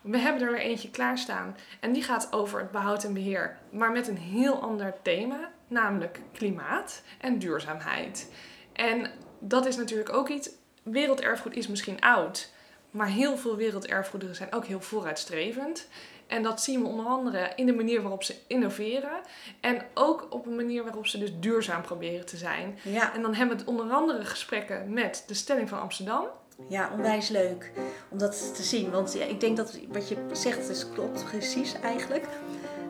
We 0.03 0.19
hebben 0.19 0.43
er 0.43 0.53
weer 0.53 0.61
eentje 0.61 0.91
klaarstaan. 0.91 1.57
En 1.81 1.93
die 1.93 2.03
gaat 2.03 2.33
over 2.33 2.61
het 2.61 2.71
behoud 2.71 3.05
en 3.05 3.13
beheer, 3.13 3.59
maar 3.71 3.93
met 3.93 4.09
een 4.09 4.19
heel 4.19 4.63
ander 4.63 4.95
thema 5.03 5.51
namelijk 5.69 6.21
klimaat 6.33 7.03
en 7.21 7.39
duurzaamheid. 7.39 8.33
En 8.73 9.11
dat 9.39 9.67
is 9.67 9.77
natuurlijk 9.77 10.13
ook 10.13 10.29
iets. 10.29 10.51
Werelderfgoed 10.83 11.57
is 11.57 11.69
misschien 11.69 12.01
oud, 12.01 12.53
maar 12.91 13.07
heel 13.07 13.37
veel 13.37 13.57
werelderfgoederen 13.57 14.35
zijn 14.35 14.53
ook 14.53 14.65
heel 14.65 14.81
vooruitstrevend. 14.81 15.89
En 16.27 16.43
dat 16.43 16.63
zien 16.63 16.81
we 16.81 16.89
onder 16.89 17.07
andere 17.07 17.53
in 17.57 17.67
de 17.67 17.73
manier 17.73 18.03
waarop 18.03 18.23
ze 18.23 18.37
innoveren. 18.47 19.21
En 19.61 19.83
ook 19.95 20.27
op 20.31 20.47
een 20.47 20.57
manier 20.57 20.83
waarop 20.85 21.07
ze 21.07 21.19
dus 21.19 21.31
duurzaam 21.41 21.83
proberen 21.83 22.27
te 22.27 22.37
zijn. 22.37 22.79
Ja. 22.83 23.15
En 23.15 23.23
dan 23.23 23.35
hebben 23.35 23.57
we 23.57 23.63
het 23.63 23.71
onder 23.71 23.91
andere 23.91 24.25
gesprekken 24.25 24.93
met 24.93 25.25
de 25.27 25.35
Stelling 25.35 25.69
van 25.69 25.81
Amsterdam. 25.81 26.27
Ja, 26.67 26.91
onwijs 26.95 27.29
leuk 27.29 27.71
om 28.09 28.19
dat 28.19 28.55
te 28.55 28.63
zien. 28.63 28.91
Want 28.91 29.13
ja, 29.13 29.25
ik 29.25 29.41
denk 29.41 29.57
dat 29.57 29.79
wat 29.93 30.09
je 30.09 30.17
zegt, 30.33 30.69
is 30.69 30.87
klopt 30.95 31.25
precies 31.25 31.75
eigenlijk. 31.83 32.27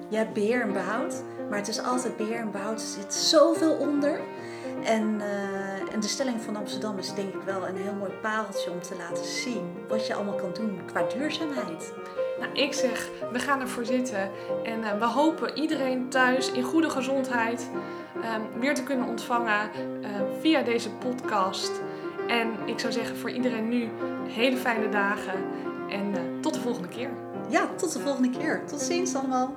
Je 0.08 0.16
hebt 0.16 0.32
beheer 0.32 0.60
en 0.60 0.72
behoud. 0.72 1.22
Maar 1.48 1.58
het 1.58 1.68
is 1.68 1.82
altijd 1.82 2.16
beheer 2.16 2.38
en 2.38 2.50
behoud. 2.50 2.80
Er 2.80 2.86
zit 2.86 3.14
zoveel 3.14 3.72
onder. 3.72 4.20
En, 4.84 5.20
uh, 5.20 5.92
en 5.94 6.00
de 6.00 6.08
stelling 6.08 6.40
van 6.40 6.56
Amsterdam 6.56 6.98
is 6.98 7.14
denk 7.14 7.34
ik 7.34 7.42
wel 7.42 7.66
een 7.66 7.76
heel 7.76 7.94
mooi 7.94 8.12
pareltje 8.22 8.70
om 8.70 8.82
te 8.82 8.96
laten 8.96 9.24
zien 9.24 9.72
wat 9.88 10.06
je 10.06 10.14
allemaal 10.14 10.34
kan 10.34 10.52
doen 10.52 10.80
qua 10.86 11.02
duurzaamheid. 11.02 11.92
Nou, 12.38 12.52
ik 12.54 12.72
zeg, 12.72 13.08
we 13.32 13.38
gaan 13.38 13.60
ervoor 13.60 13.84
zitten. 13.84 14.30
En 14.64 14.80
uh, 14.80 14.98
we 14.98 15.04
hopen 15.04 15.58
iedereen 15.58 16.08
thuis 16.08 16.52
in 16.52 16.62
goede 16.62 16.90
gezondheid 16.90 17.70
uh, 18.16 18.34
weer 18.60 18.74
te 18.74 18.82
kunnen 18.82 19.08
ontvangen 19.08 19.70
uh, 20.00 20.08
via 20.40 20.62
deze 20.62 20.90
podcast. 20.90 21.72
En 22.32 22.48
ik 22.64 22.78
zou 22.78 22.92
zeggen 22.92 23.16
voor 23.16 23.30
iedereen 23.30 23.68
nu 23.68 23.88
hele 24.28 24.56
fijne 24.56 24.88
dagen. 24.88 25.34
En 25.88 26.14
tot 26.40 26.54
de 26.54 26.60
volgende 26.60 26.88
keer. 26.88 27.10
Ja, 27.48 27.68
tot 27.76 27.92
de 27.92 28.00
volgende 28.00 28.30
keer. 28.30 28.64
Tot 28.66 28.80
ziens 28.80 29.14
allemaal. 29.14 29.54